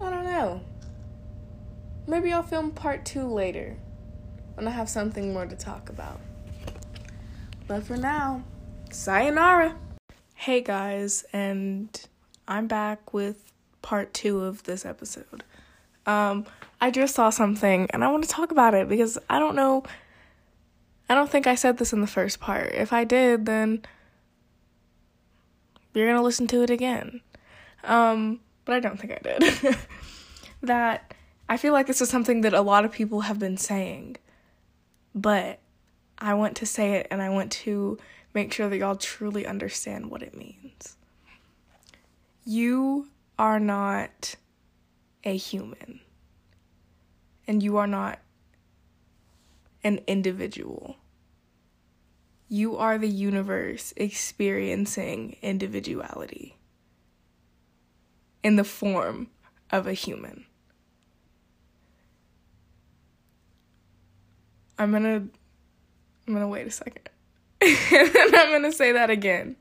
I 0.00 0.10
don't 0.10 0.24
know. 0.24 0.60
Maybe 2.06 2.32
I'll 2.32 2.42
film 2.42 2.72
part 2.72 3.04
two 3.04 3.26
later 3.26 3.76
when 4.54 4.66
I 4.66 4.70
have 4.70 4.88
something 4.88 5.32
more 5.32 5.46
to 5.46 5.54
talk 5.54 5.88
about. 5.88 6.18
But 7.72 7.84
for 7.84 7.96
now, 7.96 8.44
sayonara. 8.90 9.74
Hey 10.34 10.60
guys, 10.60 11.24
and 11.32 11.88
I'm 12.46 12.66
back 12.66 13.14
with 13.14 13.50
part 13.80 14.12
two 14.12 14.44
of 14.44 14.64
this 14.64 14.84
episode. 14.84 15.42
Um, 16.04 16.44
I 16.82 16.90
just 16.90 17.14
saw 17.14 17.30
something 17.30 17.88
and 17.88 18.04
I 18.04 18.08
want 18.08 18.24
to 18.24 18.28
talk 18.28 18.50
about 18.50 18.74
it 18.74 18.90
because 18.90 19.16
I 19.30 19.38
don't 19.38 19.56
know. 19.56 19.84
I 21.08 21.14
don't 21.14 21.30
think 21.30 21.46
I 21.46 21.54
said 21.54 21.78
this 21.78 21.94
in 21.94 22.02
the 22.02 22.06
first 22.06 22.40
part. 22.40 22.74
If 22.74 22.92
I 22.92 23.04
did, 23.04 23.46
then 23.46 23.80
you're 25.94 26.08
going 26.08 26.18
to 26.18 26.22
listen 26.22 26.46
to 26.48 26.62
it 26.62 26.68
again. 26.68 27.22
Um, 27.84 28.40
but 28.66 28.76
I 28.76 28.80
don't 28.80 29.00
think 29.00 29.14
I 29.14 29.38
did. 29.38 29.78
that 30.62 31.14
I 31.48 31.56
feel 31.56 31.72
like 31.72 31.86
this 31.86 32.02
is 32.02 32.10
something 32.10 32.42
that 32.42 32.52
a 32.52 32.60
lot 32.60 32.84
of 32.84 32.92
people 32.92 33.22
have 33.22 33.38
been 33.38 33.56
saying, 33.56 34.18
but 35.14 35.58
I 36.22 36.34
want 36.34 36.56
to 36.58 36.66
say 36.66 36.92
it 36.92 37.08
and 37.10 37.20
I 37.20 37.30
want 37.30 37.50
to 37.52 37.98
make 38.32 38.52
sure 38.52 38.68
that 38.68 38.78
y'all 38.78 38.94
truly 38.94 39.44
understand 39.44 40.08
what 40.08 40.22
it 40.22 40.36
means. 40.36 40.96
You 42.44 43.08
are 43.38 43.58
not 43.58 44.36
a 45.24 45.36
human, 45.36 46.00
and 47.46 47.60
you 47.60 47.76
are 47.76 47.88
not 47.88 48.20
an 49.82 50.00
individual. 50.06 50.96
You 52.48 52.76
are 52.76 52.98
the 52.98 53.08
universe 53.08 53.92
experiencing 53.96 55.38
individuality 55.42 56.56
in 58.44 58.54
the 58.54 58.64
form 58.64 59.28
of 59.70 59.88
a 59.88 59.92
human. 59.92 60.46
I'm 64.78 64.92
gonna 64.92 65.28
I'm 66.26 66.34
gonna 66.34 66.48
wait 66.48 66.66
a 66.66 66.70
second. 66.70 67.08
and 67.60 68.36
I'm 68.36 68.50
gonna 68.50 68.72
say 68.72 68.92
that 68.92 69.10
again. 69.10 69.56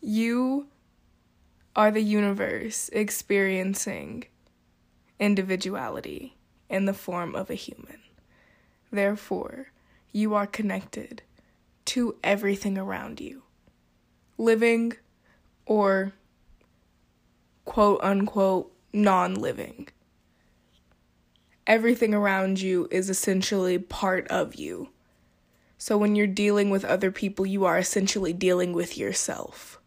You 0.00 0.68
are 1.76 1.90
the 1.90 2.02
universe 2.02 2.88
experiencing 2.92 4.24
individuality 5.18 6.36
in 6.68 6.84
the 6.84 6.94
form 6.94 7.34
of 7.34 7.50
a 7.50 7.54
human. 7.54 7.98
Therefore, 8.90 9.68
you 10.12 10.34
are 10.34 10.46
connected 10.46 11.22
to 11.86 12.16
everything 12.22 12.78
around 12.78 13.20
you, 13.20 13.42
living 14.38 14.92
or 15.66 16.12
quote 17.64 18.00
unquote 18.02 18.72
non 18.92 19.34
living. 19.34 19.88
Everything 21.66 22.12
around 22.12 22.60
you 22.60 22.88
is 22.90 23.08
essentially 23.08 23.78
part 23.78 24.28
of 24.28 24.54
you. 24.54 24.90
So 25.78 25.96
when 25.96 26.14
you're 26.14 26.26
dealing 26.26 26.70
with 26.70 26.84
other 26.84 27.10
people, 27.10 27.46
you 27.46 27.64
are 27.64 27.78
essentially 27.78 28.32
dealing 28.32 28.72
with 28.72 28.98
yourself. 28.98 29.80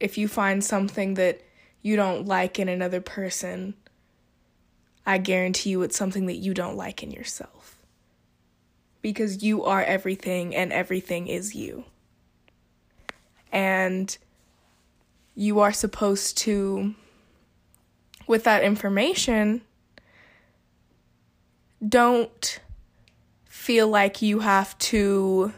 If 0.00 0.18
you 0.18 0.28
find 0.28 0.62
something 0.62 1.14
that 1.14 1.40
you 1.80 1.96
don't 1.96 2.26
like 2.26 2.58
in 2.58 2.68
another 2.68 3.00
person, 3.00 3.74
I 5.04 5.18
guarantee 5.18 5.70
you 5.70 5.82
it's 5.82 5.96
something 5.96 6.26
that 6.26 6.36
you 6.36 6.54
don't 6.54 6.76
like 6.76 7.02
in 7.02 7.10
yourself. 7.10 7.78
Because 9.00 9.42
you 9.42 9.64
are 9.64 9.82
everything 9.82 10.54
and 10.54 10.72
everything 10.72 11.26
is 11.26 11.54
you. 11.54 11.84
And 13.50 14.16
you 15.34 15.60
are 15.60 15.72
supposed 15.72 16.38
to, 16.38 16.94
with 18.26 18.44
that 18.44 18.62
information, 18.62 19.62
don't 21.86 22.60
feel 23.46 23.88
like 23.88 24.22
you 24.22 24.40
have 24.40 24.76
to 24.78 25.52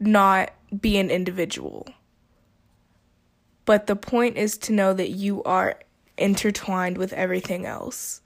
not 0.00 0.52
be 0.80 0.98
an 0.98 1.10
individual. 1.10 1.86
But 3.64 3.86
the 3.86 3.96
point 3.96 4.36
is 4.36 4.58
to 4.58 4.72
know 4.72 4.92
that 4.92 5.10
you 5.10 5.42
are 5.44 5.80
intertwined 6.18 6.98
with 6.98 7.12
everything 7.12 7.64
else. 7.64 8.20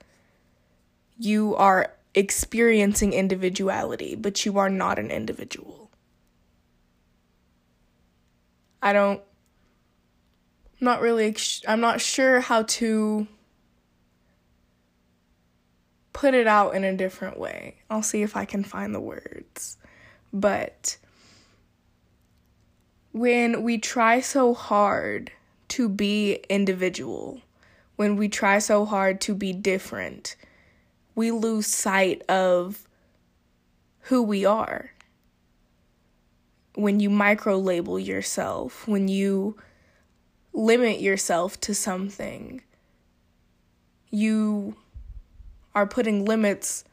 You 1.17 1.55
are 1.55 1.93
experiencing 2.13 3.13
individuality, 3.13 4.15
but 4.15 4.45
you 4.45 4.57
are 4.57 4.69
not 4.69 4.99
an 4.99 5.11
individual. 5.11 5.89
I 8.81 8.93
don't 8.93 9.21
not 10.81 11.01
really 11.01 11.35
I'm 11.67 11.81
not 11.81 11.99
sure 11.99 12.39
how 12.39 12.63
to 12.63 13.27
put 16.13 16.33
it 16.33 16.47
out 16.47 16.75
in 16.75 16.83
a 16.83 16.95
different 16.95 17.39
way. 17.39 17.75
I'll 17.89 18.03
see 18.03 18.21
if 18.21 18.35
I 18.35 18.45
can 18.45 18.63
find 18.63 18.93
the 18.93 18.99
words. 18.99 19.77
But 20.33 20.97
when 23.11 23.63
we 23.63 23.77
try 23.77 24.21
so 24.21 24.53
hard 24.53 25.31
to 25.69 25.89
be 25.89 26.43
individual, 26.49 27.41
when 27.95 28.15
we 28.15 28.29
try 28.29 28.59
so 28.59 28.85
hard 28.85 29.21
to 29.21 29.35
be 29.35 29.53
different, 29.53 30.35
we 31.15 31.31
lose 31.31 31.67
sight 31.67 32.21
of 32.29 32.87
who 34.03 34.23
we 34.23 34.45
are. 34.45 34.91
When 36.75 36.99
you 36.99 37.09
micro 37.09 37.57
label 37.57 37.99
yourself, 37.99 38.87
when 38.87 39.07
you 39.07 39.57
limit 40.53 41.01
yourself 41.01 41.59
to 41.61 41.75
something, 41.75 42.61
you 44.09 44.75
are 45.75 45.87
putting 45.87 46.25
limits 46.25 46.83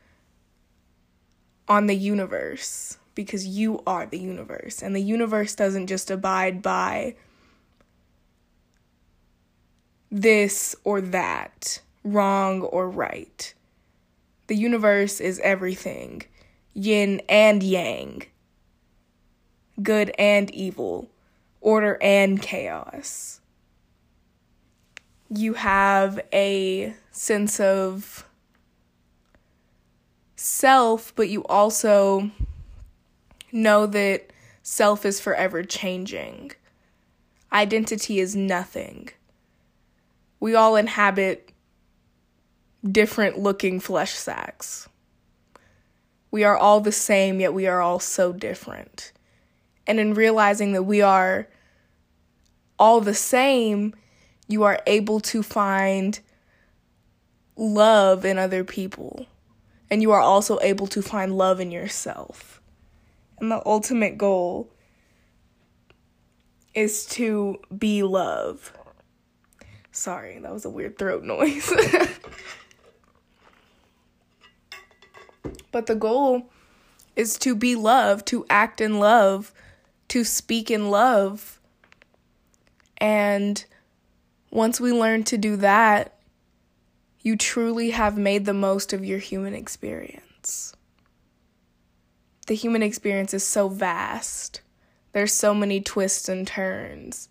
on 1.68 1.86
the 1.86 1.96
universe 1.96 2.98
because 3.14 3.46
you 3.46 3.82
are 3.86 4.06
the 4.06 4.18
universe. 4.18 4.82
And 4.82 4.94
the 4.94 5.00
universe 5.00 5.54
doesn't 5.54 5.88
just 5.88 6.10
abide 6.10 6.62
by 6.62 7.16
this 10.10 10.76
or 10.84 11.00
that, 11.00 11.80
wrong 12.04 12.62
or 12.62 12.88
right. 12.88 13.52
The 14.46 14.54
universe 14.54 15.20
is 15.20 15.40
everything 15.40 16.22
yin 16.74 17.22
and 17.28 17.62
yang, 17.62 18.22
good 19.82 20.12
and 20.18 20.50
evil, 20.54 21.10
order 21.62 21.98
and 22.02 22.40
chaos. 22.40 23.40
You 25.30 25.54
have 25.54 26.20
a 26.32 26.94
sense 27.10 27.58
of 27.58 28.25
self, 30.46 31.14
but 31.16 31.28
you 31.28 31.44
also 31.44 32.30
know 33.52 33.87
that 33.87 34.30
self 34.62 35.04
is 35.04 35.20
forever 35.20 35.62
changing. 35.62 36.52
Identity 37.52 38.20
is 38.20 38.35
nothing 38.37 39.11
we 40.40 40.54
all 40.54 40.76
inhabit 40.76 41.52
different 42.88 43.38
looking 43.38 43.80
flesh 43.80 44.12
sacks. 44.12 44.88
We 46.30 46.44
are 46.44 46.56
all 46.56 46.80
the 46.80 46.92
same, 46.92 47.40
yet 47.40 47.54
we 47.54 47.66
are 47.66 47.80
all 47.80 47.98
so 47.98 48.32
different. 48.32 49.12
And 49.87 49.98
in 49.98 50.14
realizing 50.14 50.72
that 50.72 50.82
we 50.82 51.00
are 51.00 51.48
all 52.78 53.00
the 53.00 53.14
same, 53.14 53.94
you 54.46 54.64
are 54.64 54.80
able 54.87 55.20
to 55.20 55.42
find 55.42 56.20
love 57.56 58.24
in 58.24 58.38
other 58.38 58.64
people. 58.64 59.26
And 59.90 60.03
you 60.03 60.11
are 60.12 60.20
also 60.20 60.59
able 60.61 60.87
to 60.88 61.03
find 61.03 61.37
love 61.37 61.61
in 61.61 61.70
yourself. 61.70 62.61
And 63.38 63.51
the 63.51 63.62
ultimate 63.66 64.18
goal 64.18 64.70
is 66.75 67.07
to 67.07 67.59
be 67.77 68.03
love. 68.03 68.72
Sorry, 69.92 70.38
that 70.38 70.53
was 70.53 70.64
a 70.64 70.70
weird 70.70 70.99
throat 70.99 71.25
noise. 71.25 71.72
but 75.72 75.87
the 75.87 75.94
goal 75.94 76.51
is 77.16 77.38
to 77.38 77.55
be 77.55 77.75
love, 77.75 78.25
to 78.27 78.44
act 78.51 78.81
in 78.81 78.99
love, 78.99 79.55
to 80.09 80.22
speak 80.22 80.70
in 80.70 80.90
love. 80.90 81.59
And 82.99 83.64
once 84.51 84.81
we 84.81 84.92
learn 84.92 85.25
to 85.25 85.38
do 85.38 85.57
that, 85.57 86.15
you 87.26 87.36
truly 87.36 87.90
have 87.90 88.16
made 88.16 88.44
the 88.44 88.54
most 88.54 88.92
of 88.92 89.04
your 89.04 89.18
human 89.18 89.54
experience. 89.54 90.74
The 92.46 92.54
human 92.54 92.82
experience 92.82 93.34
is 93.34 93.44
so 93.44 93.68
vast. 93.68 94.60
There's 95.12 95.32
so 95.32 95.52
many 95.52 95.80
twists 95.80 96.28
and 96.28 96.46
turns 96.46 97.28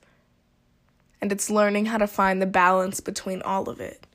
and 1.25 1.31
it's 1.31 1.49
learning 1.49 1.87
how 1.87 1.97
to 1.97 2.05
find 2.05 2.39
the 2.39 2.45
balance 2.45 2.99
between 2.99 3.41
all 3.41 3.67
of 3.67 3.79
it. 3.79 4.05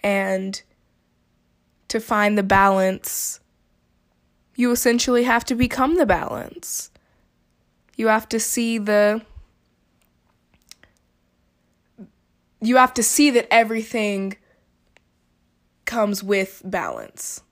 And 0.00 0.60
to 1.88 2.00
find 2.00 2.36
the 2.36 2.42
balance, 2.42 3.40
you 4.54 4.70
essentially 4.70 5.24
have 5.24 5.44
to 5.46 5.54
become 5.54 5.96
the 5.96 6.04
balance. 6.04 6.90
You 7.96 8.08
have 8.08 8.28
to 8.28 8.38
see 8.38 8.76
the 8.76 9.22
you 12.62 12.76
have 12.76 12.94
to 12.94 13.02
see 13.02 13.30
that 13.30 13.52
everything 13.52 14.36
comes 15.84 16.22
with 16.22 16.62
balance. 16.64 17.42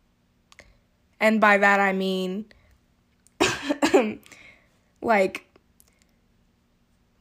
And 1.20 1.40
by 1.40 1.58
that 1.58 1.80
I 1.80 1.92
mean 1.92 2.46
like 5.02 5.46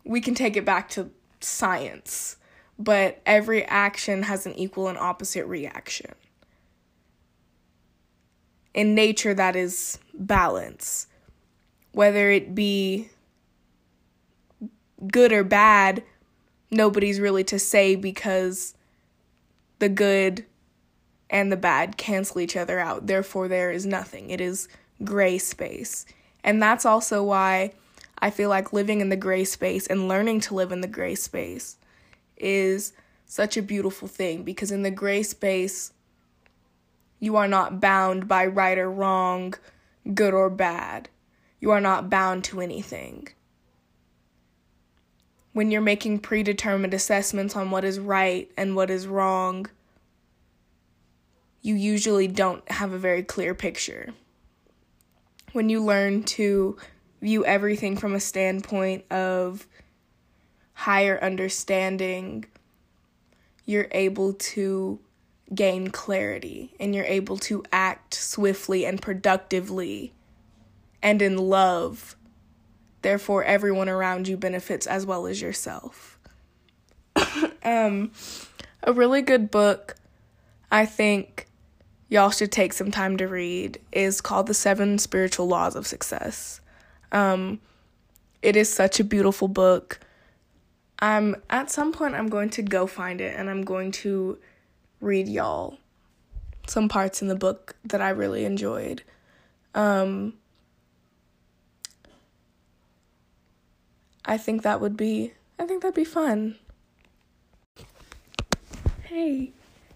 we 0.06 0.21
can 0.21 0.36
take 0.36 0.56
it 0.56 0.65
back 0.65 0.89
to 0.89 1.10
science, 1.41 2.38
but 2.78 3.21
every 3.25 3.65
action 3.65 4.23
has 4.23 4.45
an 4.45 4.54
equal 4.54 4.88
and 4.88 4.97
opposite 4.97 5.45
reaction. 5.45 6.13
in 8.73 8.95
nature 8.95 9.34
that 9.34 9.56
is 9.56 9.99
balance. 10.13 11.08
Whether 11.91 12.30
it 12.32 12.56
be 12.56 13.10
good 15.12 15.34
or 15.34 15.43
bad, 15.43 16.04
nobody's 16.71 17.19
really 17.19 17.43
to 17.45 17.60
say 17.60 17.95
because 17.95 18.73
the 19.79 19.89
good 19.89 20.45
and 21.29 21.51
the 21.51 21.58
bad 21.58 21.97
cancel 21.97 22.41
each 22.41 22.58
other 22.58 22.79
out. 22.79 23.08
Therefore, 23.08 23.47
there 23.47 23.71
is 23.71 23.86
nothing. 23.86 24.29
It 24.29 24.41
is 24.41 24.67
gray 25.03 25.38
space. 25.38 26.05
And 26.43 26.62
that's 26.62 26.86
also 26.86 27.23
why 27.23 27.73
I 28.17 28.29
feel 28.29 28.49
like 28.49 28.73
living 28.73 29.01
in 29.01 29.10
the 29.10 29.15
gray 29.15 29.43
space 29.43 29.88
and 29.88 30.08
learning 30.08 30.41
to 30.41 30.55
live 30.55 30.71
in 30.71 30.82
the 30.82 30.88
gray 30.88 31.15
space 31.15 31.77
is 32.38 32.93
such 33.25 33.58
a 33.58 33.62
beautiful 33.62 34.08
thing 34.08 34.43
because 34.43 34.71
in 34.71 34.82
the 34.82 34.91
gray 34.91 35.23
space, 35.23 35.93
you 37.19 37.36
are 37.36 37.47
not 37.47 37.79
bound 37.79 38.27
by 38.27 38.45
right 38.45 38.77
or 38.77 38.89
wrong, 38.89 39.53
good 40.13 40.34
or 40.34 40.49
bad. 40.49 41.10
You 41.60 41.71
are 41.71 41.82
not 41.82 42.10
bound 42.10 42.43
to 42.45 42.62
anything. 42.62 43.27
When 45.59 45.71
you're 45.71 45.81
making 45.81 46.19
predetermined 46.19 46.93
assessments 46.93 47.53
on 47.53 47.69
what 47.69 47.83
is 47.83 47.99
right 47.99 48.49
and 48.55 48.77
what 48.77 48.89
is 48.89 49.07
wrong, 49.07 49.65
you 51.61 51.75
usually 51.75 52.29
don't 52.29 52.71
have 52.71 52.93
a 52.93 52.97
very 52.97 53.23
clear 53.23 53.53
picture. 53.53 54.13
When 55.51 55.67
you 55.67 55.83
learn 55.83 56.23
to 56.23 56.77
view 57.21 57.43
everything 57.43 57.97
from 57.97 58.13
a 58.13 58.21
standpoint 58.21 59.03
of 59.11 59.67
higher 60.71 61.21
understanding, 61.21 62.45
you're 63.65 63.89
able 63.91 64.31
to 64.31 64.97
gain 65.53 65.89
clarity 65.89 66.73
and 66.79 66.95
you're 66.95 67.03
able 67.03 67.35
to 67.35 67.65
act 67.73 68.13
swiftly 68.13 68.85
and 68.85 69.01
productively 69.01 70.13
and 71.03 71.21
in 71.21 71.37
love. 71.37 72.15
Therefore, 73.01 73.43
everyone 73.43 73.89
around 73.89 74.27
you 74.27 74.38
benefits 74.38 74.88
as 74.88 75.05
well 75.05 75.25
as 75.25 75.41
yourself. 75.41 76.19
um, 77.63 78.12
a 78.83 78.93
really 78.93 79.21
good 79.21 79.51
book, 79.51 79.95
I 80.71 80.85
think 80.85 81.47
y'all 82.09 82.31
should 82.31 82.51
take 82.51 82.73
some 82.73 82.91
time 82.91 83.17
to 83.17 83.27
read, 83.27 83.79
is 83.91 84.21
called 84.21 84.47
The 84.47 84.53
Seven 84.53 84.97
Spiritual 84.97 85.47
Laws 85.47 85.75
of 85.75 85.88
Success. 85.88 86.62
Um, 87.12 87.59
it 88.41 88.55
is 88.55 88.71
such 88.71 88.99
a 88.99 89.03
beautiful 89.03 89.47
book. 89.47 89.99
I'm 90.99 91.38
at 91.49 91.71
some 91.71 91.91
point 91.91 92.15
I'm 92.15 92.27
going 92.27 92.49
to 92.51 92.62
go 92.62 92.85
find 92.85 93.21
it 93.21 93.35
and 93.38 93.49
I'm 93.49 93.63
going 93.63 93.91
to 93.91 94.38
read 94.99 95.29
y'all 95.29 95.77
some 96.67 96.89
parts 96.89 97.21
in 97.21 97.27
the 97.29 97.35
book 97.35 97.75
that 97.85 98.01
I 98.01 98.09
really 98.09 98.45
enjoyed. 98.45 99.03
Um, 99.73 100.33
I 104.25 104.38
think 104.38 104.63
that 104.63 104.82
would 104.82 104.97
be 104.97 105.34
I 105.58 105.65
think 105.65 105.82
that'd 105.82 105.95
be 105.95 106.03
fun. 106.05 106.55
Hey. 109.03 109.51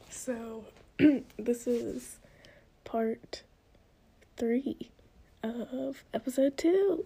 So 0.09 0.65
this 1.37 1.67
is 1.67 2.17
part 2.83 3.43
3 4.37 4.89
of 5.43 6.03
episode 6.13 6.57
2. 6.57 7.05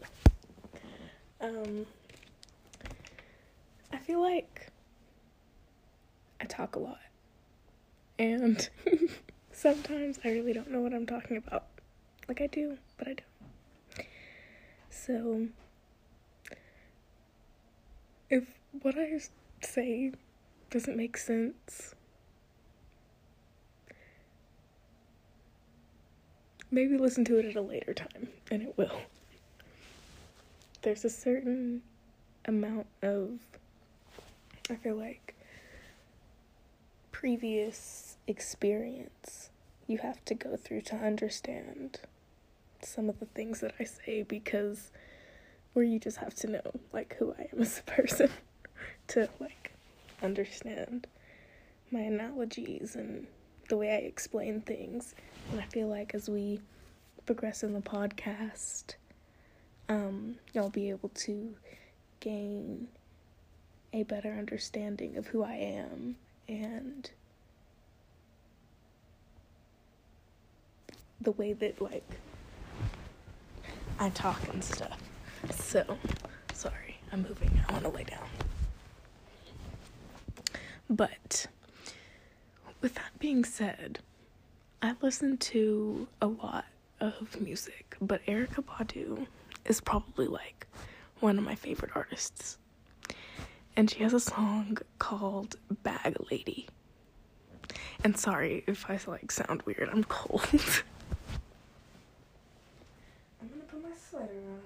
Um 1.41 1.85
I 3.91 3.97
feel 3.97 4.21
like 4.21 4.71
I 6.39 6.45
talk 6.45 6.75
a 6.75 6.79
lot 6.79 6.99
and 8.19 8.69
sometimes 9.51 10.19
I 10.23 10.29
really 10.29 10.53
don't 10.53 10.71
know 10.71 10.81
what 10.81 10.93
I'm 10.93 11.05
talking 11.05 11.37
about. 11.37 11.65
Like 12.27 12.41
I 12.41 12.47
do, 12.47 12.77
but 12.97 13.07
I 13.07 13.13
don't. 13.13 14.07
So, 14.89 15.47
if 18.29 18.45
what 18.81 18.97
I 18.97 19.19
say 19.61 20.11
doesn't 20.69 20.97
make 20.97 21.17
sense, 21.17 21.95
maybe 26.69 26.97
listen 26.97 27.25
to 27.25 27.37
it 27.37 27.45
at 27.45 27.55
a 27.55 27.61
later 27.61 27.93
time, 27.93 28.29
and 28.51 28.61
it 28.61 28.77
will. 28.77 29.01
There's 30.81 31.05
a 31.05 31.09
certain 31.09 31.81
amount 32.45 32.87
of, 33.01 33.39
I 34.69 34.75
feel 34.75 34.95
like, 34.95 35.35
previous 37.11 38.17
experience 38.27 39.49
you 39.87 39.97
have 39.99 40.23
to 40.25 40.35
go 40.35 40.55
through 40.55 40.81
to 40.81 40.95
understand 40.95 41.99
some 42.81 43.09
of 43.09 43.19
the 43.19 43.25
things 43.25 43.61
that 43.61 43.73
I 43.79 43.85
say 43.85 44.21
because 44.23 44.91
where 45.77 45.85
you 45.85 45.99
just 45.99 46.17
have 46.17 46.33
to 46.33 46.47
know 46.47 46.71
like 46.91 47.15
who 47.19 47.35
I 47.37 47.49
am 47.53 47.61
as 47.61 47.77
a 47.77 47.83
person 47.83 48.31
to 49.09 49.29
like 49.39 49.73
understand 50.23 51.05
my 51.91 51.99
analogies 51.99 52.95
and 52.95 53.27
the 53.69 53.77
way 53.77 53.91
I 53.91 53.97
explain 53.97 54.61
things. 54.61 55.13
And 55.51 55.61
I 55.61 55.65
feel 55.65 55.87
like 55.87 56.15
as 56.15 56.27
we 56.27 56.61
progress 57.27 57.61
in 57.61 57.73
the 57.73 57.79
podcast, 57.79 58.95
um, 59.87 60.37
you'll 60.51 60.71
be 60.71 60.89
able 60.89 61.09
to 61.09 61.53
gain 62.21 62.87
a 63.93 64.01
better 64.01 64.31
understanding 64.31 65.15
of 65.15 65.27
who 65.27 65.43
I 65.43 65.53
am 65.53 66.15
and 66.49 67.07
the 71.21 71.33
way 71.33 71.53
that 71.53 71.79
like 71.79 72.09
I 73.99 74.09
talk 74.09 74.41
and 74.51 74.63
stuff. 74.63 75.06
So, 75.51 75.97
sorry, 76.53 76.97
I'm 77.11 77.23
moving. 77.23 77.61
I 77.67 77.71
want 77.71 77.83
to 77.85 77.89
lay 77.89 78.03
down. 78.03 78.27
But 80.89 81.47
with 82.81 82.95
that 82.95 83.19
being 83.19 83.43
said, 83.43 83.99
I 84.81 84.95
listen 85.01 85.37
to 85.37 86.07
a 86.21 86.27
lot 86.27 86.65
of 86.99 87.39
music, 87.41 87.97
but 87.99 88.25
Erykah 88.25 88.63
Badu 88.63 89.27
is 89.65 89.81
probably 89.81 90.27
like 90.27 90.67
one 91.19 91.37
of 91.37 91.43
my 91.43 91.55
favorite 91.55 91.91
artists 91.95 92.57
and 93.77 93.89
she 93.91 93.99
has 93.99 94.13
a 94.13 94.19
song 94.19 94.79
called 94.97 95.55
Bag 95.83 96.17
Lady. 96.31 96.67
And 98.03 98.17
sorry 98.17 98.63
if 98.67 98.89
I 98.89 98.99
like 99.07 99.31
sound 99.31 99.61
weird, 99.63 99.89
I'm 99.91 100.03
cold. 100.03 100.41
I'm 103.39 103.49
gonna 103.49 103.63
put 103.67 103.83
my 103.83 103.95
sweater 103.95 104.33
on. 104.51 104.61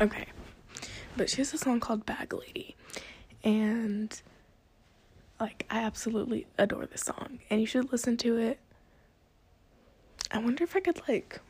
Okay. 0.00 0.26
But 1.16 1.30
she 1.30 1.38
has 1.38 1.54
a 1.54 1.58
song 1.58 1.80
called 1.80 2.04
Bag 2.06 2.32
Lady. 2.32 2.76
And 3.42 4.20
like 5.38 5.66
I 5.70 5.80
absolutely 5.80 6.46
adore 6.58 6.86
this 6.86 7.02
song. 7.02 7.40
And 7.50 7.60
you 7.60 7.66
should 7.66 7.92
listen 7.92 8.16
to 8.18 8.36
it. 8.38 8.58
I 10.30 10.38
wonder 10.38 10.64
if 10.64 10.74
I 10.74 10.80
could 10.80 11.00
like 11.08 11.40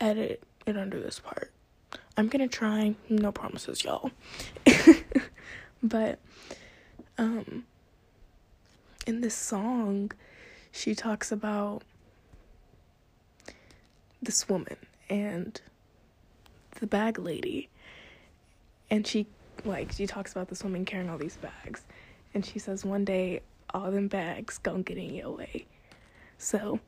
edit 0.00 0.42
it 0.66 0.76
under 0.76 1.00
this 1.00 1.20
part. 1.20 1.50
I'm 2.16 2.28
gonna 2.28 2.48
try, 2.48 2.94
no 3.08 3.32
promises, 3.32 3.84
y'all. 3.84 4.10
but 5.82 6.18
um 7.18 7.64
in 9.06 9.20
this 9.20 9.34
song 9.34 10.10
she 10.72 10.94
talks 10.94 11.30
about 11.30 11.82
this 14.20 14.48
woman 14.48 14.76
and 15.08 15.60
the 16.84 16.88
bag 16.88 17.18
lady 17.18 17.70
and 18.90 19.06
she 19.06 19.26
like 19.64 19.90
she 19.90 20.06
talks 20.06 20.32
about 20.32 20.48
this 20.48 20.62
woman 20.62 20.84
carrying 20.84 21.08
all 21.08 21.16
these 21.16 21.38
bags 21.38 21.82
and 22.34 22.44
she 22.44 22.58
says 22.58 22.84
one 22.84 23.06
day 23.06 23.40
all 23.72 23.90
them 23.90 24.06
bags 24.06 24.58
gonna 24.58 24.82
get 24.82 24.98
in 24.98 25.14
your 25.14 25.30
way 25.30 25.64
so 26.36 26.78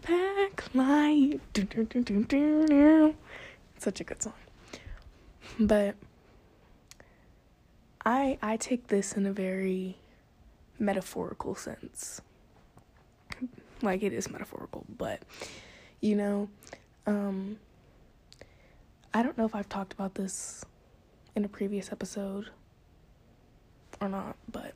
pack 0.00 0.64
backlight. 0.72 1.40
Such 3.78 4.00
a 4.00 4.04
good 4.04 4.22
song. 4.22 4.32
But 5.60 5.94
I 8.06 8.38
I 8.40 8.56
take 8.56 8.86
this 8.86 9.12
in 9.12 9.26
a 9.26 9.32
very 9.32 9.98
metaphorical 10.78 11.54
sense. 11.54 12.22
Like 13.82 14.02
it 14.02 14.14
is 14.14 14.30
metaphorical, 14.30 14.86
but 14.96 15.20
you 16.00 16.16
know, 16.16 16.48
um 17.06 17.58
I 19.16 19.22
don't 19.22 19.38
know 19.38 19.44
if 19.44 19.54
I've 19.54 19.68
talked 19.68 19.92
about 19.92 20.16
this 20.16 20.64
in 21.36 21.44
a 21.44 21.48
previous 21.48 21.92
episode 21.92 22.50
or 24.00 24.08
not, 24.08 24.34
but 24.50 24.74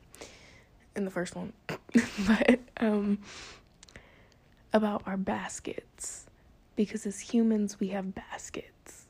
in 0.95 1.03
the 1.03 1.11
first 1.11 1.35
one. 1.35 1.51
but 2.25 2.59
um 2.77 3.19
about 4.71 5.03
our 5.05 5.17
baskets 5.17 6.25
because 6.77 7.05
as 7.05 7.19
humans 7.19 7.81
we 7.81 7.89
have 7.89 8.15
baskets. 8.15 9.07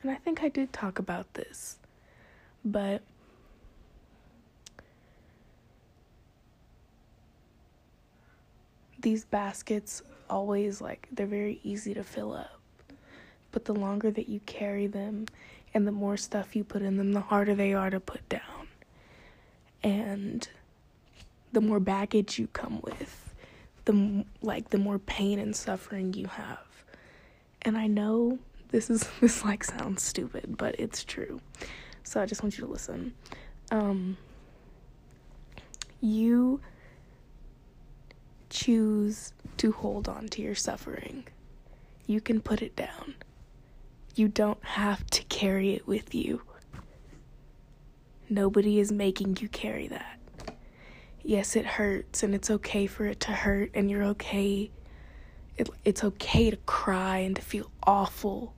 And 0.00 0.10
I 0.10 0.14
think 0.14 0.42
I 0.42 0.48
did 0.48 0.72
talk 0.72 0.98
about 0.98 1.34
this. 1.34 1.78
But 2.64 3.02
these 8.98 9.26
baskets 9.26 10.02
always 10.30 10.80
like 10.80 11.06
they're 11.12 11.26
very 11.26 11.60
easy 11.62 11.92
to 11.92 12.02
fill 12.02 12.32
up. 12.32 12.57
But 13.52 13.64
the 13.64 13.74
longer 13.74 14.10
that 14.10 14.28
you 14.28 14.40
carry 14.40 14.86
them 14.86 15.26
and 15.74 15.86
the 15.86 15.92
more 15.92 16.16
stuff 16.16 16.54
you 16.56 16.64
put 16.64 16.82
in 16.82 16.96
them, 16.96 17.12
the 17.12 17.20
harder 17.20 17.54
they 17.54 17.72
are 17.72 17.90
to 17.90 18.00
put 18.00 18.28
down. 18.28 18.68
And 19.82 20.48
the 21.52 21.60
more 21.60 21.80
baggage 21.80 22.38
you 22.38 22.46
come 22.48 22.80
with, 22.82 23.34
the 23.84 24.24
like 24.42 24.70
the 24.70 24.78
more 24.78 24.98
pain 24.98 25.38
and 25.38 25.54
suffering 25.54 26.12
you 26.14 26.26
have. 26.26 26.58
And 27.62 27.76
I 27.76 27.86
know 27.86 28.38
this 28.68 28.90
is 28.90 29.08
this 29.20 29.44
like 29.44 29.64
sounds 29.64 30.02
stupid, 30.02 30.56
but 30.56 30.78
it's 30.78 31.04
true. 31.04 31.40
So 32.02 32.20
I 32.20 32.26
just 32.26 32.42
want 32.42 32.58
you 32.58 32.64
to 32.64 32.70
listen. 32.70 33.14
Um 33.70 34.16
you 36.00 36.60
choose 38.50 39.32
to 39.56 39.72
hold 39.72 40.08
on 40.08 40.28
to 40.28 40.42
your 40.42 40.54
suffering. 40.54 41.26
You 42.06 42.20
can 42.20 42.40
put 42.40 42.62
it 42.62 42.76
down. 42.76 43.14
You 44.18 44.28
don't 44.28 44.62
have 44.64 45.06
to 45.10 45.22
carry 45.24 45.74
it 45.74 45.86
with 45.86 46.14
you. 46.14 46.42
Nobody 48.28 48.78
is 48.78 48.90
making 48.90 49.38
you 49.40 49.48
carry 49.48 49.88
that. 49.88 50.18
Yes, 51.22 51.56
it 51.56 51.64
hurts 51.64 52.22
and 52.22 52.34
it's 52.34 52.50
okay 52.50 52.86
for 52.86 53.06
it 53.06 53.20
to 53.20 53.32
hurt 53.32 53.70
and 53.74 53.90
you're 53.90 54.04
okay. 54.04 54.70
It, 55.56 55.68
it's 55.84 56.04
okay 56.04 56.50
to 56.50 56.56
cry 56.56 57.18
and 57.18 57.36
to 57.36 57.42
feel 57.42 57.70
awful. 57.86 58.54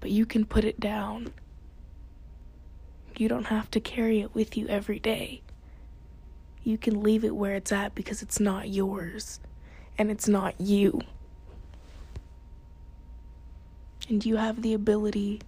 But 0.00 0.10
you 0.10 0.26
can 0.26 0.44
put 0.44 0.64
it 0.64 0.78
down. 0.78 1.32
You 3.16 3.28
don't 3.28 3.46
have 3.46 3.70
to 3.72 3.80
carry 3.80 4.20
it 4.20 4.34
with 4.34 4.56
you 4.56 4.66
every 4.68 4.98
day 4.98 5.42
you 6.66 6.76
can 6.76 7.00
leave 7.00 7.24
it 7.24 7.34
where 7.34 7.54
it's 7.54 7.70
at 7.70 7.94
because 7.94 8.22
it's 8.22 8.40
not 8.40 8.68
yours 8.68 9.38
and 9.96 10.10
it's 10.10 10.26
not 10.26 10.60
you. 10.60 11.00
And 14.08 14.24
you 14.24 14.36
have 14.36 14.62
the 14.62 14.72
ability 14.72 15.40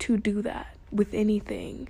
to 0.00 0.16
do 0.16 0.42
that 0.42 0.76
with 0.92 1.14
anything. 1.14 1.88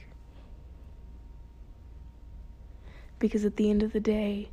Because 3.19 3.45
at 3.45 3.57
the 3.57 3.69
end 3.69 3.83
of 3.83 3.93
the 3.93 4.01
day, 4.01 4.49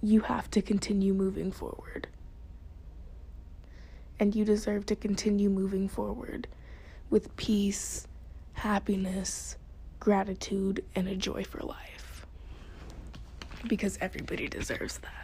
you 0.00 0.20
have 0.20 0.50
to 0.52 0.62
continue 0.62 1.12
moving 1.12 1.50
forward. 1.52 2.08
And 4.18 4.34
you 4.34 4.44
deserve 4.44 4.86
to 4.86 4.96
continue 4.96 5.50
moving 5.50 5.88
forward 5.88 6.46
with 7.10 7.34
peace, 7.36 8.06
happiness, 8.52 9.56
gratitude, 9.98 10.84
and 10.94 11.08
a 11.08 11.16
joy 11.16 11.44
for 11.44 11.60
life. 11.60 12.26
Because 13.66 13.98
everybody 14.00 14.48
deserves 14.48 14.98
that. 14.98 15.19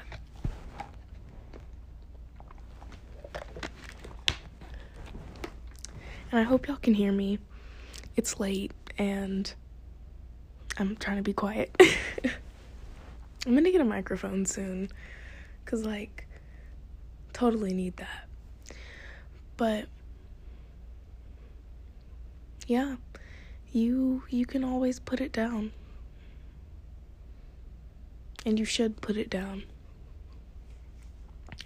And 6.30 6.40
I 6.40 6.42
hope 6.42 6.66
y'all 6.68 6.76
can 6.76 6.94
hear 6.94 7.12
me. 7.12 7.38
It's 8.16 8.40
late 8.40 8.72
and 8.98 9.52
I'm 10.78 10.96
trying 10.96 11.16
to 11.16 11.22
be 11.22 11.32
quiet. 11.32 11.74
I'm 13.46 13.54
gonna 13.54 13.70
get 13.70 13.80
a 13.80 13.84
microphone 13.84 14.44
soon. 14.46 14.90
Cause, 15.64 15.84
like, 15.84 16.26
totally 17.32 17.72
need 17.72 17.96
that. 17.96 18.28
But, 19.56 19.86
yeah 22.66 22.96
you 23.76 24.22
you 24.30 24.46
can 24.46 24.64
always 24.64 24.98
put 24.98 25.20
it 25.20 25.32
down. 25.32 25.72
And 28.46 28.58
you 28.58 28.64
should 28.64 29.00
put 29.00 29.16
it 29.16 29.28
down. 29.28 29.64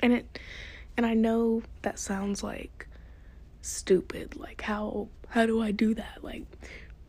And 0.00 0.14
it 0.14 0.38
and 0.96 1.06
I 1.06 1.14
know 1.14 1.62
that 1.82 1.98
sounds 1.98 2.42
like 2.42 2.88
stupid. 3.70 4.36
Like 4.36 4.62
how 4.62 5.08
how 5.28 5.46
do 5.46 5.62
I 5.62 5.70
do 5.70 5.94
that? 5.94 6.22
Like 6.22 6.44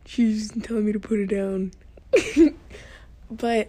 she's 0.04 0.52
telling 0.62 0.86
me 0.86 0.92
to 0.92 1.00
put 1.00 1.18
it 1.18 1.26
down. 1.26 1.72
but 3.30 3.68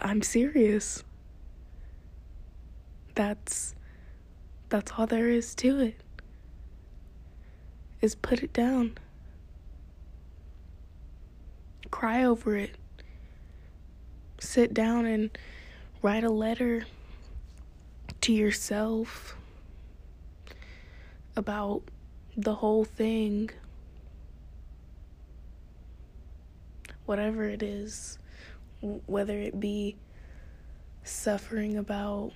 I'm 0.00 0.22
serious. 0.22 1.04
That's 3.14 3.74
that's 4.68 4.92
all 4.98 5.06
there 5.06 5.28
is 5.28 5.54
to 5.56 5.80
it 5.80 6.00
is 8.04 8.14
put 8.14 8.42
it 8.42 8.52
down. 8.52 8.98
Cry 11.90 12.22
over 12.22 12.54
it. 12.54 12.76
Sit 14.38 14.74
down 14.74 15.06
and 15.06 15.30
write 16.02 16.22
a 16.22 16.28
letter 16.28 16.84
to 18.24 18.32
yourself 18.32 19.36
about 21.36 21.82
the 22.38 22.54
whole 22.54 22.86
thing. 22.86 23.50
Whatever 27.04 27.44
it 27.44 27.62
is, 27.62 28.18
whether 28.80 29.38
it 29.38 29.60
be 29.60 29.96
suffering 31.02 31.76
about 31.76 32.32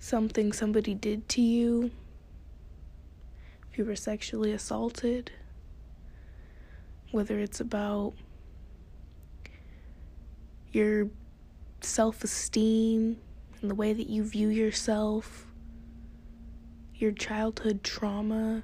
something 0.00 0.52
somebody 0.52 0.92
did 0.92 1.28
to 1.28 1.40
you 1.40 1.92
if 3.70 3.78
you 3.78 3.84
were 3.84 3.94
sexually 3.94 4.50
assaulted, 4.50 5.30
whether 7.12 7.38
it's 7.38 7.60
about 7.60 8.14
your 10.72 11.08
self 11.84 12.24
esteem 12.24 13.16
and 13.60 13.70
the 13.70 13.74
way 13.74 13.92
that 13.92 14.08
you 14.08 14.24
view 14.24 14.48
yourself, 14.48 15.46
your 16.94 17.12
childhood 17.12 17.82
trauma, 17.82 18.62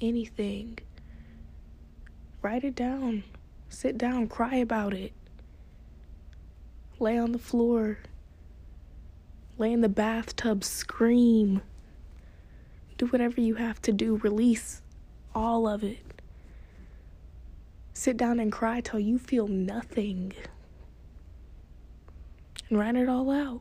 anything. 0.00 0.78
Write 2.42 2.64
it 2.64 2.74
down. 2.74 3.24
Sit 3.68 3.98
down, 3.98 4.28
cry 4.28 4.56
about 4.56 4.92
it. 4.94 5.12
Lay 6.98 7.18
on 7.18 7.32
the 7.32 7.38
floor. 7.38 7.98
Lay 9.58 9.72
in 9.72 9.80
the 9.80 9.88
bathtub, 9.88 10.62
scream. 10.62 11.62
Do 12.98 13.06
whatever 13.06 13.40
you 13.40 13.56
have 13.56 13.80
to 13.82 13.92
do, 13.92 14.16
release 14.16 14.82
all 15.34 15.66
of 15.66 15.82
it. 15.82 15.98
Sit 17.92 18.16
down 18.16 18.40
and 18.40 18.52
cry 18.52 18.80
till 18.80 19.00
you 19.00 19.18
feel 19.18 19.48
nothing. 19.48 20.32
And 22.68 22.78
write 22.78 22.96
it 22.96 23.08
all 23.08 23.30
out. 23.30 23.60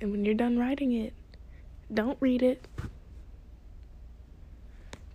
And 0.00 0.10
when 0.10 0.24
you're 0.24 0.34
done 0.34 0.58
writing 0.58 0.92
it, 0.92 1.12
don't 1.92 2.18
read 2.20 2.42
it. 2.42 2.66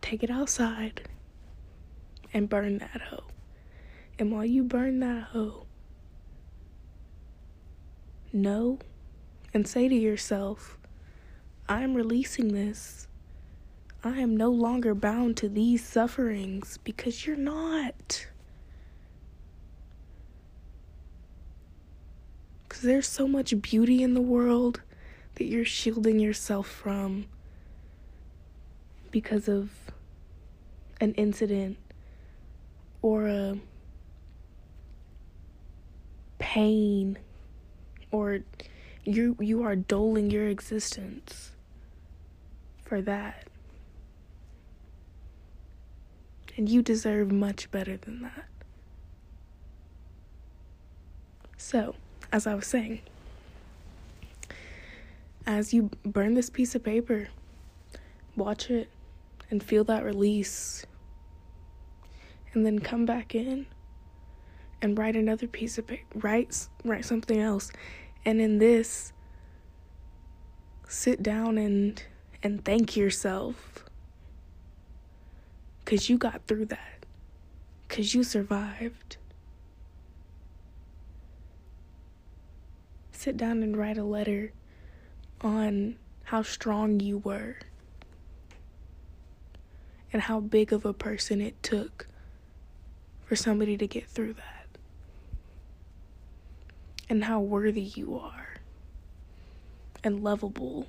Take 0.01 0.23
it 0.23 0.29
outside 0.29 1.09
and 2.33 2.47
burn 2.47 2.77
that 2.77 3.01
hoe. 3.09 3.25
And 4.17 4.31
while 4.31 4.45
you 4.45 4.63
burn 4.63 4.99
that 5.01 5.23
hoe, 5.25 5.65
know 8.31 8.79
and 9.53 9.67
say 9.67 9.87
to 9.87 9.95
yourself, 9.95 10.77
I'm 11.67 11.93
releasing 11.93 12.53
this. 12.53 13.07
I 14.03 14.19
am 14.19 14.37
no 14.37 14.49
longer 14.49 14.95
bound 14.95 15.35
to 15.37 15.49
these 15.49 15.83
sufferings 15.83 16.77
because 16.83 17.25
you're 17.25 17.35
not. 17.35 18.27
Because 22.77 22.89
there's 22.89 23.07
so 23.07 23.27
much 23.27 23.59
beauty 23.59 24.03
in 24.03 24.13
the 24.13 24.21
world 24.21 24.81
that 25.33 25.45
you're 25.45 25.65
shielding 25.65 26.19
yourself 26.19 26.67
from 26.67 27.25
because 29.09 29.47
of 29.47 29.71
an 31.01 31.15
incident 31.15 31.79
or 33.01 33.25
a 33.27 33.57
pain 36.37 37.17
or 38.11 38.41
you 39.03 39.35
you 39.39 39.63
are 39.63 39.75
doling 39.75 40.29
your 40.29 40.47
existence 40.47 41.53
for 42.83 43.01
that. 43.01 43.47
And 46.55 46.69
you 46.69 46.83
deserve 46.83 47.31
much 47.31 47.71
better 47.71 47.97
than 47.97 48.21
that. 48.21 48.45
So, 51.57 51.95
as 52.31 52.47
I 52.47 52.55
was 52.55 52.67
saying, 52.67 53.01
as 55.45 55.73
you 55.73 55.89
burn 56.05 56.33
this 56.33 56.49
piece 56.49 56.75
of 56.75 56.83
paper, 56.83 57.29
watch 58.35 58.69
it 58.69 58.89
and 59.49 59.63
feel 59.63 59.83
that 59.85 60.03
release. 60.03 60.85
And 62.53 62.65
then 62.65 62.79
come 62.79 63.05
back 63.05 63.35
in 63.35 63.67
and 64.81 64.97
write 64.97 65.15
another 65.15 65.47
piece 65.47 65.77
of 65.77 65.87
paper, 65.87 66.05
write 66.15 66.67
write 66.83 67.05
something 67.05 67.39
else. 67.39 67.71
And 68.25 68.41
in 68.41 68.57
this 68.59 69.13
sit 70.87 71.21
down 71.23 71.57
and 71.57 72.01
and 72.43 72.63
thank 72.63 72.95
yourself 72.95 73.83
Because 75.85 76.09
you 76.09 76.17
got 76.17 76.45
through 76.47 76.65
that. 76.65 77.05
Because 77.87 78.13
you 78.13 78.23
survived. 78.23 79.17
Sit 83.17 83.35
down 83.35 83.63
and 83.63 83.75
write 83.75 83.97
a 83.97 84.03
letter 84.03 84.51
on 85.41 85.95
how 86.25 86.43
strong 86.43 86.99
you 86.99 87.17
were 87.17 87.57
and 90.13 90.21
how 90.21 90.39
big 90.39 90.71
of 90.71 90.85
a 90.85 90.93
person 90.93 91.41
it 91.41 91.61
took 91.63 92.07
for 93.25 93.35
somebody 93.35 93.75
to 93.75 93.87
get 93.87 94.07
through 94.07 94.33
that 94.33 94.67
and 97.09 97.23
how 97.23 97.39
worthy 97.39 97.81
you 97.81 98.19
are 98.19 98.57
and 100.03 100.23
lovable. 100.23 100.85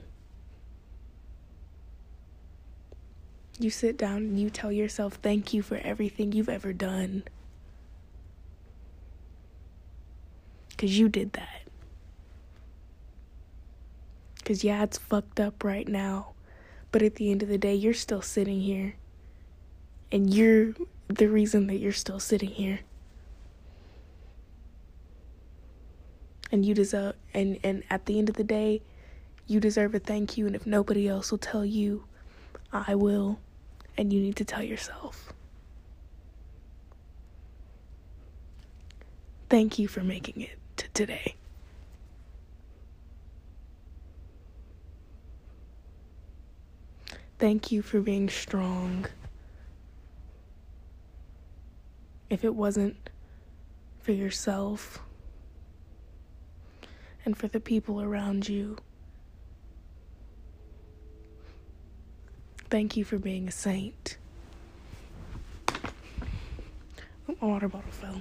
You 3.58 3.70
sit 3.70 3.96
down 3.96 4.18
and 4.18 4.38
you 4.38 4.50
tell 4.50 4.70
yourself 4.70 5.14
thank 5.14 5.54
you 5.54 5.62
for 5.62 5.76
everything 5.76 6.32
you've 6.32 6.50
ever 6.50 6.74
done. 6.74 7.24
Because 10.68 10.98
you 10.98 11.08
did 11.08 11.32
that. 11.32 11.67
Because, 14.48 14.64
yeah, 14.64 14.82
it's 14.82 14.96
fucked 14.96 15.40
up 15.40 15.62
right 15.62 15.86
now. 15.86 16.28
But 16.90 17.02
at 17.02 17.16
the 17.16 17.30
end 17.30 17.42
of 17.42 17.50
the 17.50 17.58
day, 17.58 17.74
you're 17.74 17.92
still 17.92 18.22
sitting 18.22 18.62
here. 18.62 18.94
And 20.10 20.32
you're 20.32 20.72
the 21.06 21.26
reason 21.26 21.66
that 21.66 21.76
you're 21.76 21.92
still 21.92 22.18
sitting 22.18 22.48
here. 22.48 22.80
And 26.50 26.64
you 26.64 26.72
deserve, 26.72 27.16
and, 27.34 27.58
and 27.62 27.82
at 27.90 28.06
the 28.06 28.18
end 28.18 28.30
of 28.30 28.36
the 28.36 28.42
day, 28.42 28.80
you 29.46 29.60
deserve 29.60 29.94
a 29.94 29.98
thank 29.98 30.38
you. 30.38 30.46
And 30.46 30.56
if 30.56 30.66
nobody 30.66 31.06
else 31.06 31.30
will 31.30 31.36
tell 31.36 31.66
you, 31.66 32.04
I 32.72 32.94
will 32.94 33.40
and 33.98 34.14
you 34.14 34.22
need 34.22 34.36
to 34.36 34.46
tell 34.46 34.62
yourself. 34.62 35.30
Thank 39.50 39.78
you 39.78 39.88
for 39.88 40.02
making 40.02 40.40
it 40.40 40.58
to 40.78 40.88
today. 40.94 41.34
Thank 47.38 47.70
you 47.70 47.82
for 47.82 48.00
being 48.00 48.28
strong. 48.28 49.06
If 52.28 52.44
it 52.44 52.54
wasn't 52.54 53.10
for 54.00 54.12
yourself 54.12 54.98
and 57.24 57.36
for 57.36 57.48
the 57.48 57.60
people 57.60 58.02
around 58.02 58.48
you, 58.48 58.76
Thank 62.70 62.98
you 62.98 63.04
for 63.04 63.18
being 63.18 63.48
a 63.48 63.50
saint. 63.50 64.18
Oh, 67.26 67.34
my 67.40 67.48
water 67.48 67.68
bottle 67.68 67.90
fell. 67.90 68.20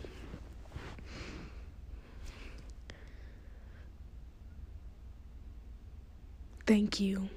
Thank 6.65 7.01
you. 7.01 7.29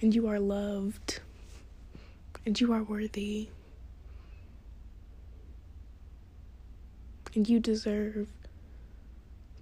And 0.00 0.14
you 0.14 0.28
are 0.28 0.40
loved. 0.40 1.20
And 2.46 2.58
you 2.58 2.72
are 2.72 2.82
worthy. 2.82 3.48
And 7.34 7.48
you 7.48 7.60
deserve 7.60 8.28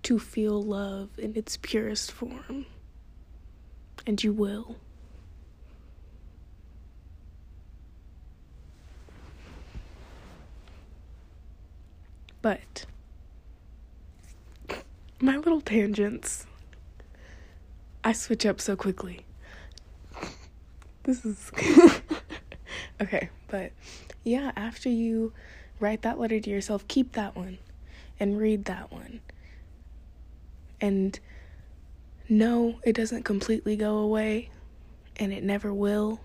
to 0.05 0.19
feel 0.19 0.63
love 0.63 1.11
in 1.19 1.37
its 1.37 1.57
purest 1.57 2.13
form. 2.13 2.67
And 4.07 4.23
you 4.23 4.33
will. 4.33 4.77
But 12.41 12.87
my 15.21 15.37
little 15.37 15.61
tangents, 15.61 16.47
I 18.05 18.13
switch 18.13 18.47
up 18.47 18.61
so 18.61 18.77
quickly. 18.77 19.27
This 21.09 21.25
is 21.25 21.51
okay, 23.01 23.31
but 23.47 23.73
yeah, 24.25 24.53
after 24.57 24.91
you 24.91 25.33
write 25.81 26.03
that 26.03 26.21
letter 26.21 26.39
to 26.39 26.51
yourself, 26.51 26.87
keep 26.87 27.13
that 27.13 27.35
one 27.35 27.57
and 28.21 28.39
read 28.39 28.67
that 28.67 28.93
one. 28.93 29.21
And 30.83 31.19
no, 32.29 32.79
it 32.85 32.95
doesn't 32.95 33.23
completely 33.23 33.75
go 33.75 33.97
away, 33.97 34.51
and 35.17 35.33
it 35.33 35.43
never 35.43 35.73
will, 35.73 36.21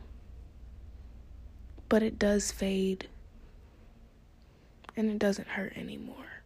but 1.87 2.03
it 2.03 2.19
does 2.19 2.51
fade 2.51 3.07
and 4.97 5.09
it 5.09 5.17
doesn't 5.17 5.47
hurt 5.47 5.77
anymore. 5.77 6.43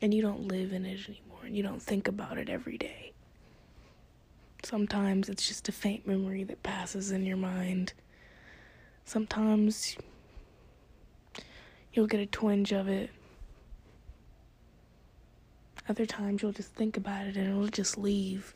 And 0.00 0.14
you 0.14 0.22
don't 0.22 0.46
live 0.46 0.72
in 0.72 0.86
it 0.86 1.00
anymore 1.08 1.40
and 1.44 1.56
you 1.56 1.64
don't 1.64 1.82
think 1.82 2.06
about 2.06 2.38
it 2.38 2.48
every 2.48 2.78
day. 2.78 3.10
Sometimes 4.62 5.28
it's 5.28 5.48
just 5.48 5.68
a 5.68 5.72
faint 5.72 6.06
memory 6.06 6.44
that 6.44 6.62
passes 6.62 7.10
in 7.10 7.24
your 7.24 7.36
mind. 7.36 7.92
Sometimes 9.04 9.96
you'll 11.92 12.06
get 12.06 12.20
a 12.20 12.26
twinge 12.26 12.72
of 12.72 12.88
it. 12.88 13.10
Other 15.88 16.06
times 16.06 16.42
you'll 16.42 16.52
just 16.52 16.72
think 16.74 16.96
about 16.96 17.26
it 17.26 17.36
and 17.36 17.48
it'll 17.48 17.66
just 17.66 17.98
leave. 17.98 18.54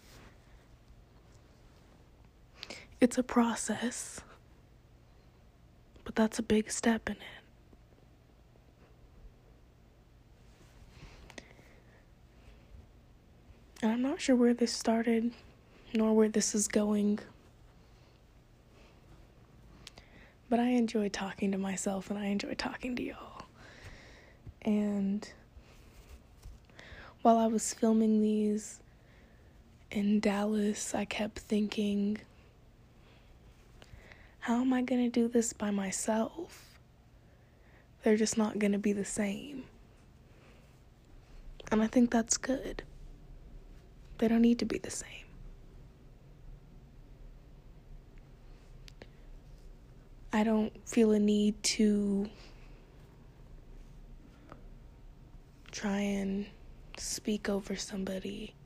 It's 3.00 3.18
a 3.18 3.22
process, 3.22 4.20
but 6.04 6.14
that's 6.14 6.38
a 6.38 6.42
big 6.42 6.70
step 6.70 7.08
in 7.08 7.16
it. 7.16 7.20
And 13.82 13.90
I'm 13.92 14.02
not 14.02 14.20
sure 14.20 14.36
where 14.36 14.54
this 14.54 14.72
started, 14.72 15.32
nor 15.94 16.12
where 16.12 16.28
this 16.28 16.54
is 16.54 16.66
going. 16.66 17.20
But 20.50 20.58
I 20.58 20.70
enjoy 20.70 21.08
talking 21.08 21.52
to 21.52 21.58
myself 21.58 22.10
and 22.10 22.18
I 22.18 22.26
enjoy 22.26 22.54
talking 22.54 22.96
to 22.96 23.02
y'all. 23.02 23.46
And 24.62 25.28
while 27.22 27.38
I 27.38 27.46
was 27.46 27.72
filming 27.72 28.20
these 28.20 28.80
in 29.90 30.20
Dallas, 30.20 30.94
I 30.94 31.04
kept 31.04 31.38
thinking, 31.38 32.18
how 34.40 34.60
am 34.60 34.72
I 34.72 34.82
going 34.82 35.02
to 35.02 35.10
do 35.10 35.28
this 35.28 35.52
by 35.52 35.70
myself? 35.70 36.78
They're 38.02 38.16
just 38.16 38.36
not 38.36 38.58
going 38.58 38.72
to 38.72 38.78
be 38.78 38.92
the 38.92 39.04
same. 39.04 39.64
And 41.70 41.82
I 41.82 41.86
think 41.86 42.10
that's 42.10 42.36
good. 42.36 42.82
They 44.18 44.28
don't 44.28 44.42
need 44.42 44.58
to 44.58 44.66
be 44.66 44.78
the 44.78 44.90
same. 44.90 45.23
I 50.34 50.42
don't 50.42 50.72
feel 50.86 51.12
a 51.12 51.18
need 51.20 51.62
to 51.62 52.28
try 55.70 56.00
and 56.00 56.44
speak 56.98 57.48
over 57.48 57.76
somebody 57.76 58.56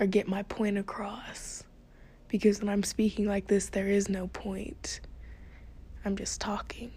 or 0.00 0.06
get 0.06 0.26
my 0.26 0.42
point 0.44 0.78
across 0.78 1.64
because 2.28 2.60
when 2.60 2.70
I'm 2.70 2.82
speaking 2.82 3.26
like 3.26 3.46
this, 3.46 3.68
there 3.68 3.88
is 3.88 4.08
no 4.08 4.28
point. 4.28 5.00
I'm 6.06 6.16
just 6.16 6.40
talking. 6.40 6.92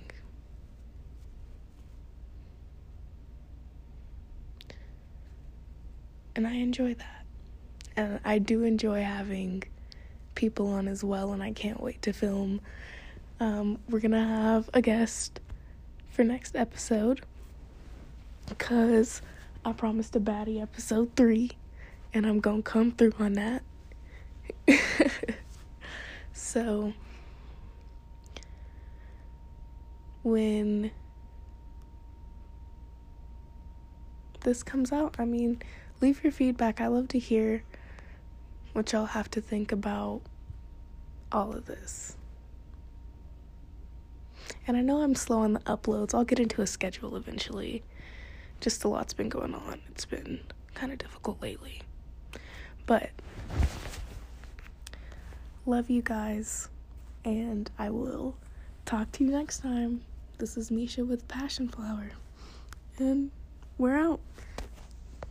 and 6.36 6.45
I 6.45 6.53
enjoy 6.55 6.93
that. 6.95 7.26
And 7.95 8.19
I 8.26 8.39
do 8.39 8.63
enjoy 8.63 9.01
having 9.01 9.63
people 10.36 10.68
on 10.68 10.88
as 10.88 11.04
well, 11.04 11.34
and 11.34 11.42
I 11.42 11.52
can't 11.52 11.82
wait 11.82 12.02
to 12.04 12.14
film. 12.14 12.62
Um, 13.40 13.80
we're 13.90 14.00
gonna 14.00 14.26
have 14.26 14.70
a 14.74 14.82
guest 14.82 15.40
for 16.10 16.24
next 16.24 16.56
episode 16.56 17.22
because 18.48 19.22
I 19.64 19.74
promised 19.74 20.16
a 20.16 20.20
baddie 20.20 20.62
episode 20.62 21.12
three, 21.16 21.52
and 22.14 22.26
I'm 22.26 22.40
gonna 22.40 22.62
come 22.62 22.92
through 22.92 23.14
on 23.20 23.34
that. 23.34 23.64
so, 26.34 26.94
when 30.24 30.92
this 34.42 34.64
comes 34.64 34.92
out, 34.92 35.16
I 35.18 35.26
mean, 35.26 35.62
leave 36.02 36.24
your 36.24 36.32
feedback. 36.32 36.80
I 36.80 36.88
love 36.88 37.08
to 37.10 37.20
hear 37.20 37.64
what 38.76 38.93
I'll 38.93 39.05
have 39.05 39.32
to 39.32 39.39
think 39.39 39.71
about 39.71 40.19
all 41.32 41.53
of 41.53 41.65
this. 41.65 42.17
And 44.67 44.76
I 44.76 44.82
know 44.82 45.01
I'm 45.01 45.15
slow 45.15 45.39
on 45.39 45.53
the 45.53 45.61
uploads. 45.61 46.13
I'll 46.13 46.26
get 46.26 46.41
into 46.41 46.61
a 46.61 46.67
schedule 46.67 47.15
eventually. 47.15 47.84
Just 48.59 48.84
a 48.84 48.89
lot's 48.89 49.13
been 49.13 49.30
going 49.30 49.55
on. 49.55 49.80
It's 49.91 50.03
been 50.03 50.41
kind 50.73 50.91
of 50.91 50.97
difficult 50.97 51.41
lately. 51.41 51.84
But 52.86 53.11
love 55.65 55.89
you 55.89 56.01
guys 56.01 56.67
And 57.23 57.71
I 57.80 57.89
will 57.91 58.36
talk 58.86 59.09
to 59.13 59.23
you 59.23 59.32
next 59.32 59.59
time. 59.59 60.01
This 60.38 60.57
is 60.57 60.69
Misha 60.69 61.05
with 61.05 61.26
Passion 61.30 61.69
Flower. 61.69 62.11
And 62.99 63.32
we're 63.78 63.97
out. 63.97 64.19